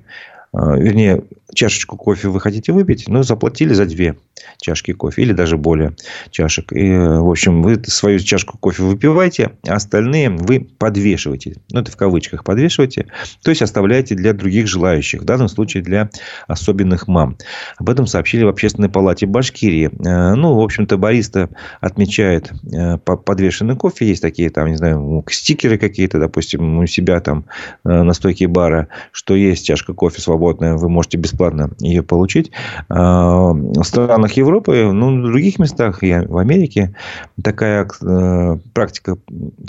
э, 0.54 0.58
вернее, 0.78 1.24
чашечку 1.54 1.98
кофе 1.98 2.30
вы 2.30 2.40
хотите 2.40 2.72
выпить, 2.72 3.08
но 3.08 3.24
заплатили 3.24 3.74
за 3.74 3.86
две 3.86 4.16
чашки 4.60 4.94
кофе 4.94 5.22
или 5.24 5.34
даже 5.34 5.58
более 5.58 5.96
чашек. 6.32 6.72
И, 6.74 6.90
в 6.90 7.30
общем, 7.30 7.62
вы 7.62 7.82
свою 7.86 8.20
чашку 8.20 8.58
кофе 8.58 8.84
выпиваете, 8.84 9.52
а 9.68 9.76
остальные 9.76 10.30
вы 10.30 10.60
подвешиваете. 10.60 11.58
Ну, 11.72 11.82
это 11.82 11.92
в 11.92 11.98
кавычках 11.98 12.44
подвешиваете. 12.44 13.08
То 13.44 13.52
есть, 13.52 13.62
оставляете 13.62 14.16
для 14.16 14.34
других 14.34 14.68
желающих. 14.68 15.22
В 15.22 15.26
данном 15.26 15.48
случае 15.48 15.84
для 15.84 16.10
особенных 16.48 17.08
мам. 17.08 17.38
Об 17.78 17.90
этом 17.90 18.08
сообщили 18.08 18.44
в 18.44 18.48
Общественной 18.48 18.90
палате 18.90 19.26
Башкирии. 19.26 19.92
Э, 20.06 20.36
ну, 20.36 20.56
в 20.56 20.62
общем-то, 20.62 20.98
бариста 20.98 21.50
отмечает 21.80 22.52
э, 22.74 22.98
подвешенный 22.98 23.76
кофе. 23.76 24.08
Есть 24.08 24.22
такие, 24.22 24.50
там, 24.50 24.70
не 24.70 24.76
знаю, 24.76 25.24
стикеры 25.30 25.78
какие-то, 25.78 26.20
допустим, 26.20 26.80
у 26.80 26.88
себя 26.88 27.20
там 27.20 27.46
э, 27.84 27.90
на 27.90 28.14
стойке 28.14 28.48
бара, 28.48 28.88
что 29.12 29.36
есть 29.36 29.66
чашка 29.66 29.94
кофе 29.94 30.22
свободная, 30.22 30.76
вы 30.76 30.90
можете 30.90 31.18
бесплатно 31.18 31.41
ее 31.80 32.04
получить. 32.04 32.52
В 32.90 33.84
странах 33.84 34.34
Европы, 34.34 34.92
ну, 34.92 35.22
в 35.22 35.32
других 35.32 35.60
местах, 35.60 36.04
и 36.04 36.14
в 36.14 36.38
Америке 36.38 36.96
такая 37.44 37.88
э, 38.02 38.58
практика 38.74 39.18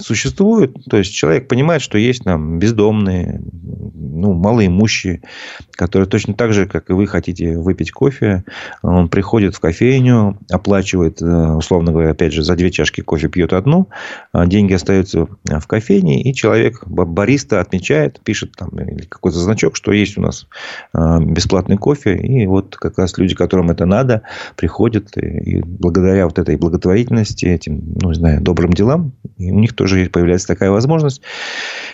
существует. 0.00 0.76
То 0.88 0.98
есть, 0.98 1.12
человек 1.12 1.48
понимает, 1.48 1.82
что 1.82 1.98
есть 1.98 2.24
там 2.24 2.58
бездомные, 2.58 3.40
ну, 3.94 4.32
малоимущие, 4.34 5.22
которые 5.72 6.08
точно 6.08 6.34
так 6.34 6.52
же, 6.52 6.66
как 6.66 6.90
и 6.90 6.92
вы, 6.92 7.06
хотите 7.06 7.56
выпить 7.58 7.92
кофе. 7.92 8.44
Он 8.82 9.08
приходит 9.08 9.54
в 9.54 9.60
кофейню, 9.60 10.38
оплачивает, 10.50 11.20
э, 11.22 11.26
условно 11.26 11.92
говоря, 11.92 12.10
опять 12.10 12.32
же, 12.32 12.42
за 12.42 12.54
две 12.56 12.70
чашки 12.70 13.00
кофе 13.00 13.28
пьет 13.28 13.52
одну, 13.52 13.88
а 14.32 14.46
деньги 14.46 14.74
остаются 14.74 15.26
в 15.44 15.66
кофейне, 15.66 16.22
и 16.22 16.34
человек, 16.34 16.86
бариста, 16.86 17.60
отмечает, 17.60 18.20
пишет 18.20 18.52
там 18.56 18.70
какой-то 19.08 19.38
значок, 19.38 19.76
что 19.76 19.92
есть 19.92 20.18
у 20.18 20.20
нас 20.20 20.46
э, 20.94 21.18
бесплатный 21.62 21.76
кофе, 21.76 22.16
и 22.16 22.46
вот 22.46 22.76
как 22.76 22.98
раз 22.98 23.16
люди, 23.18 23.34
которым 23.34 23.70
это 23.70 23.86
надо, 23.86 24.22
приходят 24.56 25.16
и 25.16 25.62
благодаря 25.62 26.26
вот 26.26 26.38
этой 26.38 26.56
благотворительности, 26.56 27.46
этим, 27.46 27.82
ну, 28.00 28.08
не 28.08 28.14
знаю, 28.14 28.40
добрым 28.40 28.72
делам, 28.72 29.12
у 29.38 29.58
них 29.58 29.74
тоже 29.74 30.08
появляется 30.12 30.48
такая 30.48 30.70
возможность. 30.70 31.22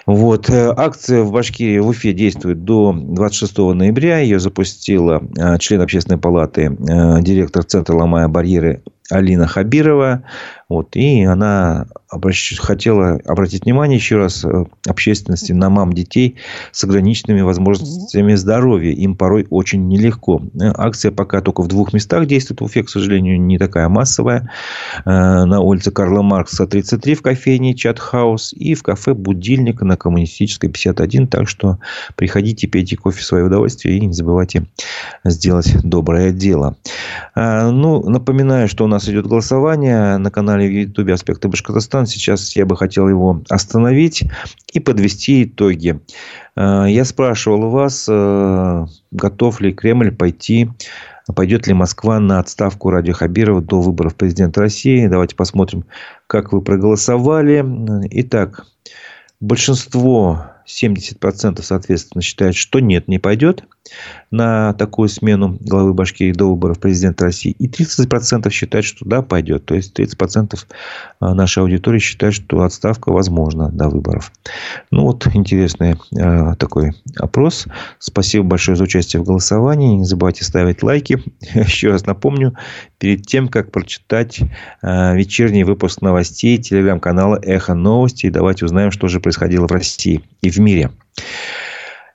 Вот. 0.07 0.49
Э, 0.51 0.73
акция 0.77 1.23
в 1.23 1.33
Башкирии, 1.33 1.79
в 1.79 1.89
Уфе 1.89 2.13
действует 2.13 2.65
до 2.65 2.93
26 2.93 3.59
ноября. 3.59 4.19
Ее 4.19 4.39
запустила 4.39 5.23
э, 5.37 5.59
член 5.59 5.81
общественной 5.81 6.19
палаты, 6.19 6.63
э, 6.63 7.23
директор 7.23 7.65
Центра 7.65 7.95
«Ломая 7.95 8.29
барьеры» 8.29 8.83
Алина 9.11 9.47
Хабирова. 9.47 10.23
Вот, 10.69 10.97
и 10.97 11.25
она 11.25 11.87
обращ... 12.11 12.59
хотела 12.59 13.19
обратить 13.25 13.65
внимание 13.65 13.97
еще 13.97 14.19
раз 14.19 14.45
э, 14.45 14.65
общественности 14.87 15.53
на 15.53 15.71
мам 15.71 15.95
детей 15.95 16.37
с 16.73 16.85
ограниченными 16.85 17.41
возможностями 17.41 18.35
здоровья. 18.35 18.93
Им 18.93 19.17
порой 19.17 19.47
очень 19.49 19.89
нелегко. 19.89 20.43
Э, 20.61 20.73
акция 20.77 21.11
пока 21.11 21.41
только 21.41 21.63
в 21.63 21.69
двух 21.69 21.95
местах 21.95 22.27
действует. 22.27 22.61
В 22.61 22.65
Уфе, 22.65 22.83
к 22.83 22.91
сожалению, 22.91 23.41
не 23.41 23.57
такая 23.57 23.89
массовая. 23.89 24.51
Э, 25.07 25.45
на 25.45 25.61
улице 25.61 25.91
Карла 25.91 26.21
Маркса 26.21 26.67
33 26.67 27.15
в 27.15 27.23
кофейне 27.23 27.75
Чатхаус 27.75 28.53
и 28.53 28.75
в 28.75 28.83
кафе 28.83 29.15
Будильник 29.15 29.81
на 29.81 29.97
Коммунистической 29.97 30.69
51. 30.69 31.29
Так 31.29 31.49
что 31.49 31.79
приходите, 32.17 32.67
пейте 32.67 32.99
кофе 32.99 33.21
в 33.21 33.25
свое 33.25 33.45
удовольствие 33.45 33.97
и 33.97 34.05
не 34.05 34.13
забывайте 34.13 34.67
сделать 35.25 35.83
доброе 35.83 36.31
дело. 36.33 36.77
Ну, 37.35 38.09
напоминаю, 38.09 38.69
что 38.69 38.85
у 38.85 38.89
нас 38.89 38.98
идет 39.07 39.27
голосование 39.27 40.17
на 40.17 40.31
канале 40.31 40.67
в 40.67 40.73
Ютубе 40.73 41.13
«Аспекты 41.13 41.49
Башкортостана». 41.49 42.07
Сейчас 42.07 42.57
я 42.57 42.65
бы 42.65 42.77
хотел 42.77 43.09
его 43.09 43.43
остановить 43.51 44.25
и 44.73 44.81
подвести 44.81 45.45
итоги. 45.45 46.01
Э, 46.57 46.87
я 46.89 47.05
спрашивал 47.05 47.69
вас, 47.69 48.07
э, 48.09 48.87
готов 49.11 49.61
ли 49.61 49.75
Кремль 49.75 50.11
пойти 50.11 50.71
Пойдет 51.35 51.67
ли 51.67 51.75
Москва 51.75 52.21
на 52.21 52.39
отставку 52.39 52.91
Радио 52.91 53.13
Хабирова 53.13 53.61
до 53.61 53.81
выборов 53.81 54.15
президента 54.15 54.61
России? 54.61 55.07
Давайте 55.07 55.37
посмотрим, 55.37 55.85
как 56.27 56.53
вы 56.53 56.63
проголосовали. 56.63 57.65
Итак, 58.23 58.67
большинство 59.39 60.47
70% 60.67 61.63
соответственно 61.63 62.23
считают, 62.23 62.57
что 62.57 62.81
нет, 62.81 63.09
не 63.09 63.19
пойдет 63.19 63.65
на 64.31 64.73
такую 64.75 65.09
смену 65.09 65.57
главы 65.61 65.95
Башкирии 65.95 66.33
до 66.33 66.51
выборов 66.51 66.79
президента 66.79 67.25
России. 67.25 67.53
И 67.59 67.69
30% 67.69 68.51
считают, 68.51 68.85
что 68.85 69.05
да, 69.05 69.23
пойдет. 69.23 69.65
То 69.65 69.75
есть 69.75 69.99
30% 69.99 70.59
а, 71.21 71.35
нашей 71.35 71.63
аудитории 71.63 71.99
считают, 71.99 72.35
что 72.35 72.63
отставка 72.63 73.11
возможна 73.11 73.71
до 73.71 73.89
выборов. 73.89 74.33
Ну 74.91 75.03
вот 75.03 75.27
интересный 75.35 75.97
э, 76.17 76.55
такой 76.57 76.93
опрос. 77.19 77.67
Спасибо 77.99 78.45
большое 78.45 78.77
за 78.77 78.85
участие 78.85 79.23
в 79.23 79.25
голосовании. 79.25 79.97
Не 79.97 80.05
забывайте 80.05 80.45
ставить 80.45 80.83
лайки. 80.83 81.23
Еще 81.55 81.91
раз 81.91 82.07
напомню, 82.07 82.55
перед 82.99 83.27
тем, 83.27 83.49
как 83.49 83.71
прочитать 83.71 84.41
э, 84.83 85.17
вечерний 85.17 85.65
выпуск 85.65 86.03
новостей 86.03 86.59
телеграм-канала 86.59 87.39
«Эхо 87.43 87.75
новости», 87.75 88.29
давайте 88.29 88.65
узнаем, 88.65 88.91
что 88.91 89.09
же 89.09 89.21
происходило 89.21 89.67
в 89.67 89.73
России 89.73 90.23
и 90.43 90.51
в 90.51 90.59
мире. 90.59 90.91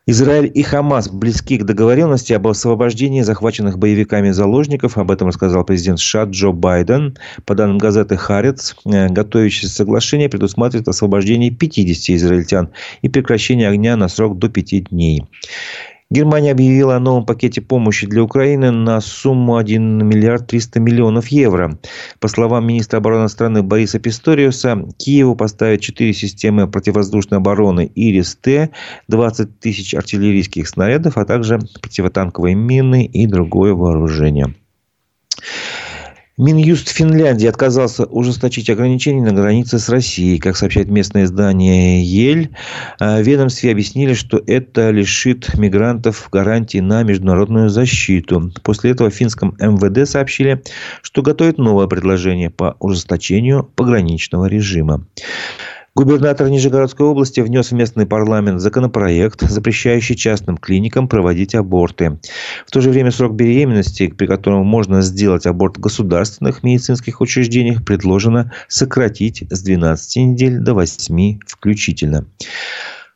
Израиль 0.06 0.51
и 0.54 0.64
Хамас 0.64 1.08
близки 1.08 1.58
к 1.58 1.64
договоренности 1.64 2.34
об 2.34 2.45
освобождении 2.47 3.22
захваченных 3.22 3.80
боевиками 3.80 4.32
заложников. 4.32 4.97
Об 4.97 5.12
этом 5.12 5.30
рассказал 5.30 5.64
президент 5.64 5.99
США 5.99 6.26
Джо 6.26 6.51
Байден. 6.51 7.18
По 7.45 7.56
данным 7.56 7.78
газеты 7.78 8.18
«Харец», 8.18 8.76
э, 8.86 9.08
готовящееся 9.08 9.74
соглашение 9.74 10.28
предусматривает 10.28 10.89
освобождение 10.89 11.51
50 11.51 12.18
израильтян 12.18 12.70
и 13.01 13.08
прекращение 13.08 13.70
огня 13.70 13.95
на 13.95 14.10
срок 14.10 14.38
до 14.38 14.49
5 14.49 14.89
дней. 14.89 15.26
Германия 16.14 16.51
объявила 16.51 16.95
о 16.95 16.99
новом 16.99 17.26
пакете 17.26 17.59
помощи 17.59 18.05
для 18.05 18.22
Украины 18.22 18.70
на 18.70 19.01
сумму 19.01 19.57
1 19.57 20.07
миллиард 20.07 20.45
300 20.45 20.80
миллионов 20.80 21.30
евро. 21.30 21.80
По 22.20 22.28
словам 22.28 22.68
министра 22.68 22.97
обороны 22.97 23.28
страны 23.30 23.64
Бориса 23.64 23.97
Писториуса, 23.97 24.86
Киеву 24.99 25.36
поставят 25.36 25.82
4 25.82 26.14
системы 26.14 26.68
противовоздушной 26.68 27.39
обороны 27.39 27.91
«Ирис-Т», 27.95 28.70
20 29.07 29.59
тысяч 29.59 29.95
артиллерийских 29.95 30.68
снарядов, 30.68 31.18
а 31.18 31.26
также 31.26 31.57
противотанковые 31.82 32.53
мины 32.53 33.05
и 33.05 33.26
другое 33.26 33.74
вооружение. 33.74 34.53
Минюст 36.36 36.89
Финляндии 36.89 37.45
отказался 37.45 38.05
ужесточить 38.05 38.67
ограничения 38.67 39.21
на 39.21 39.34
границе 39.34 39.77
с 39.77 39.88
Россией. 39.88 40.39
Как 40.39 40.57
сообщает 40.57 40.89
местное 40.89 41.25
издание 41.25 42.03
«Ель», 42.03 42.49
э, 42.99 43.21
ведомстве 43.21 43.71
объяснили, 43.71 44.15
что 44.15 44.41
это 44.47 44.89
лишит 44.89 45.55
мигрантов 45.59 46.29
гарантии 46.31 46.79
на 46.79 47.03
международную 47.03 47.69
защиту. 47.69 48.51
После 48.63 48.89
этого 48.89 49.11
в 49.11 49.13
финском 49.13 49.55
МВД 49.59 50.09
сообщили, 50.09 50.63
что 51.03 51.21
готовят 51.21 51.59
новое 51.59 51.86
предложение 51.86 52.49
по 52.49 52.77
ужесточению 52.79 53.69
пограничного 53.75 54.47
режима. 54.47 55.05
Губернатор 55.96 56.50
Нижегородской 56.50 57.06
области 57.06 57.39
внес 57.39 57.70
в 57.70 57.76
местный 57.76 58.08
парламент 58.08 58.60
законопроект, 58.60 59.41
запрещающий 59.41 60.16
частным 60.16 60.58
клиникам 60.58 61.08
проводить 61.08 61.54
аборты. 61.54 62.18
В 62.66 62.72
то 62.72 62.82
же 62.82 62.89
время 62.89 63.12
срок 63.12 63.36
беременности, 63.36 64.08
при 64.08 64.26
котором 64.26 64.66
можно 64.66 65.04
сделать 65.04 65.46
аборт 65.46 65.78
в 65.78 65.82
государственных 65.82 66.64
медицинских 66.64 67.22
учреждениях, 67.22 67.86
предложено 67.86 68.52
сократить 68.68 69.44
с 69.52 69.62
12 69.62 70.16
недель 70.16 70.58
до 70.58 70.74
8 70.74 71.38
включительно. 71.46 72.26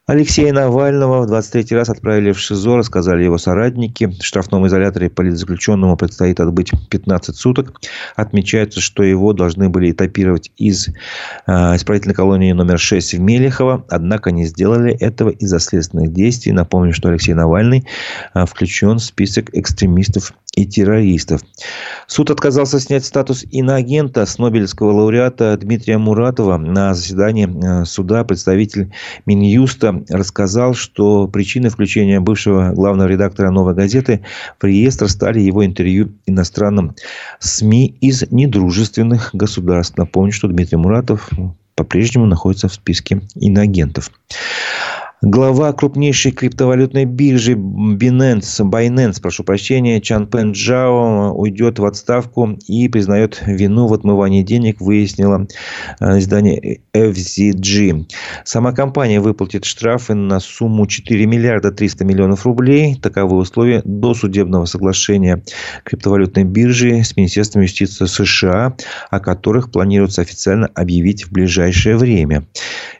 Алексея 0.08 0.54
Навального 0.54 1.24
в 1.24 1.28
23 1.28 1.76
раз 1.76 1.90
отправили 1.90 2.32
в 2.32 2.40
ШИЗО, 2.40 2.78
рассказали 2.78 3.26
его 3.26 3.38
соратники. 3.38 4.06
В 4.06 4.24
штрафном 4.24 4.66
изоляторе 4.66 5.10
политзаключенному 5.10 5.98
предстоит 5.98 6.40
отбыть 6.40 6.72
15 6.90 7.36
суток. 7.36 7.82
Отмечается, 8.16 8.80
что 8.80 9.04
его 9.04 9.34
должны 9.34 9.68
были 9.68 9.92
этапировать 9.92 10.50
из 10.56 10.88
э, 10.88 10.94
исправительной 11.76 12.16
колонии 12.16 12.54
номер 12.54 12.80
6 12.80 13.16
в 13.16 13.20
Мелехово. 13.20 13.84
Однако 13.90 14.32
не 14.32 14.46
сделали 14.46 14.94
этого 14.94 15.30
из-за 15.30 15.60
следственных 15.60 16.14
действий. 16.14 16.54
Напомню, 16.54 16.94
что 16.94 17.10
Алексей 17.10 17.34
Навальный 17.34 17.86
э, 18.34 18.46
включен 18.46 19.00
в 19.00 19.04
список 19.04 19.54
экстремистов 19.54 20.32
и 20.58 20.66
террористов. 20.66 21.42
Суд 22.08 22.32
отказался 22.32 22.80
снять 22.80 23.06
статус 23.06 23.46
иноагента 23.52 24.26
с 24.26 24.40
Нобелевского 24.40 24.92
лауреата 24.92 25.56
Дмитрия 25.56 26.00
Муратова. 26.00 26.58
На 26.58 26.96
заседании 26.96 27.48
э, 27.48 27.86
суда 27.86 28.24
представитель 28.24 28.92
Минюста 29.28 30.04
рассказал, 30.10 30.74
что 30.74 31.28
причиной 31.28 31.70
включения 31.70 32.20
бывшего 32.20 32.72
главного 32.74 33.08
редактора 33.08 33.52
«Новой 33.52 33.76
газеты» 33.76 34.26
в 34.60 34.64
реестр 34.64 35.08
стали 35.10 35.40
его 35.40 35.64
интервью 35.64 36.14
иностранным 36.26 36.96
СМИ 37.40 37.96
из 38.02 38.30
недружественных 38.32 39.30
государств. 39.34 39.96
Напомню, 39.96 40.32
что 40.32 40.48
Дмитрий 40.48 40.78
Муратов 40.78 41.30
по-прежнему 41.76 42.26
находится 42.26 42.68
в 42.68 42.74
списке 42.74 43.22
иноагентов. 43.36 44.10
Глава 45.24 45.74
крупнейшей 45.74 46.32
криптовалютной 46.32 47.06
биржи 47.06 47.54
Binance, 47.54 48.62
Binance, 48.62 49.20
прошу 49.20 49.44
прощения, 49.44 50.00
Чан 50.00 50.28
Пен 50.28 50.52
Джао 50.52 51.34
уйдет 51.34 51.80
в 51.80 51.86
отставку 51.86 52.56
и 52.68 52.88
признает 52.88 53.42
вину 53.48 53.88
в 53.88 53.94
отмывании 53.96 54.44
денег, 54.44 54.80
выяснило 54.80 55.48
э, 56.00 56.20
издание 56.20 56.82
FZG. 56.94 58.06
Сама 58.46 58.74
компания 58.74 59.20
выплатит 59.20 59.66
штрафы 59.66 60.14
на 60.14 60.40
сумму 60.40 60.86
4 60.86 61.26
миллиарда 61.26 61.72
300 61.72 62.06
миллионов 62.06 62.46
рублей. 62.46 62.94
Таковы 63.02 63.38
условия 63.38 63.82
до 63.86 64.14
судебного 64.14 64.66
соглашения 64.66 65.42
криптовалютной 65.84 66.44
биржи 66.44 67.04
с 67.04 67.18
Министерством 67.18 67.64
юстиции 67.64 68.06
США, 68.06 68.76
о 69.10 69.20
которых 69.20 69.72
планируется 69.72 70.22
официально 70.22 70.68
объявить 70.76 71.26
в 71.26 71.32
ближайшее 71.32 71.98
время. 71.98 72.46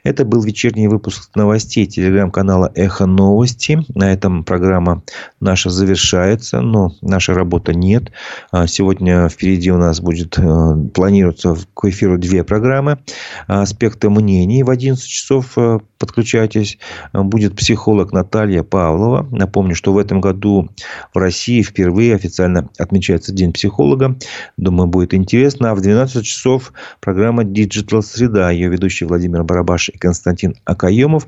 Это 0.02 0.24
был 0.24 0.42
вечерний 0.42 0.88
выпуск 0.88 1.30
новостей 1.36 1.86
телеграм-канала 2.08 2.72
«Эхо 2.74 3.04
новости». 3.04 3.84
На 3.94 4.12
этом 4.12 4.42
программа 4.42 5.02
наша 5.40 5.68
завершается, 5.68 6.62
но 6.62 6.92
наша 7.02 7.34
работа 7.34 7.74
нет. 7.74 8.12
А 8.50 8.66
сегодня 8.66 9.28
впереди 9.28 9.70
у 9.70 9.76
нас 9.76 10.00
будет, 10.00 10.38
э, 10.38 10.74
планируется 10.94 11.54
к 11.74 11.84
эфиру 11.84 12.18
две 12.18 12.44
программы. 12.44 12.98
«Аспекты 13.46 14.08
мнений» 14.08 14.62
в 14.62 14.70
11 14.70 15.04
часов 15.06 15.52
э, 15.56 15.80
подключайтесь. 15.98 16.78
Будет 17.12 17.54
психолог 17.56 18.12
Наталья 18.12 18.62
Павлова. 18.62 19.28
Напомню, 19.30 19.74
что 19.74 19.92
в 19.92 19.98
этом 19.98 20.20
году 20.20 20.70
в 21.12 21.18
России 21.18 21.62
впервые 21.62 22.14
официально 22.14 22.70
отмечается 22.78 23.32
День 23.32 23.52
психолога. 23.52 24.16
Думаю, 24.56 24.86
будет 24.86 25.12
интересно. 25.12 25.72
А 25.72 25.74
в 25.74 25.80
12 25.80 26.24
часов 26.24 26.72
программа 27.00 27.42
Digital 27.42 28.00
Среда. 28.00 28.50
Ее 28.50 28.68
ведущий 28.68 29.04
Владимир 29.04 29.44
Барабаш 29.44 29.90
и 29.90 29.98
Константин 29.98 30.54
Акаемов 30.64 31.26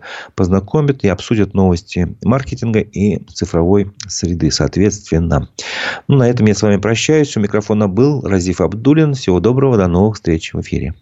познакомят 0.70 1.04
и 1.04 1.08
обсудят 1.08 1.54
новости 1.54 2.16
маркетинга 2.22 2.80
и 2.80 3.24
цифровой 3.26 3.90
среды, 4.06 4.50
соответственно. 4.50 5.48
Ну, 6.08 6.16
на 6.16 6.28
этом 6.28 6.46
я 6.46 6.54
с 6.54 6.62
вами 6.62 6.76
прощаюсь. 6.76 7.36
У 7.36 7.40
микрофона 7.40 7.88
был 7.88 8.22
Разиф 8.22 8.60
Абдулин. 8.60 9.14
Всего 9.14 9.40
доброго. 9.40 9.76
До 9.76 9.88
новых 9.88 10.14
встреч 10.14 10.54
в 10.54 10.60
эфире. 10.60 10.94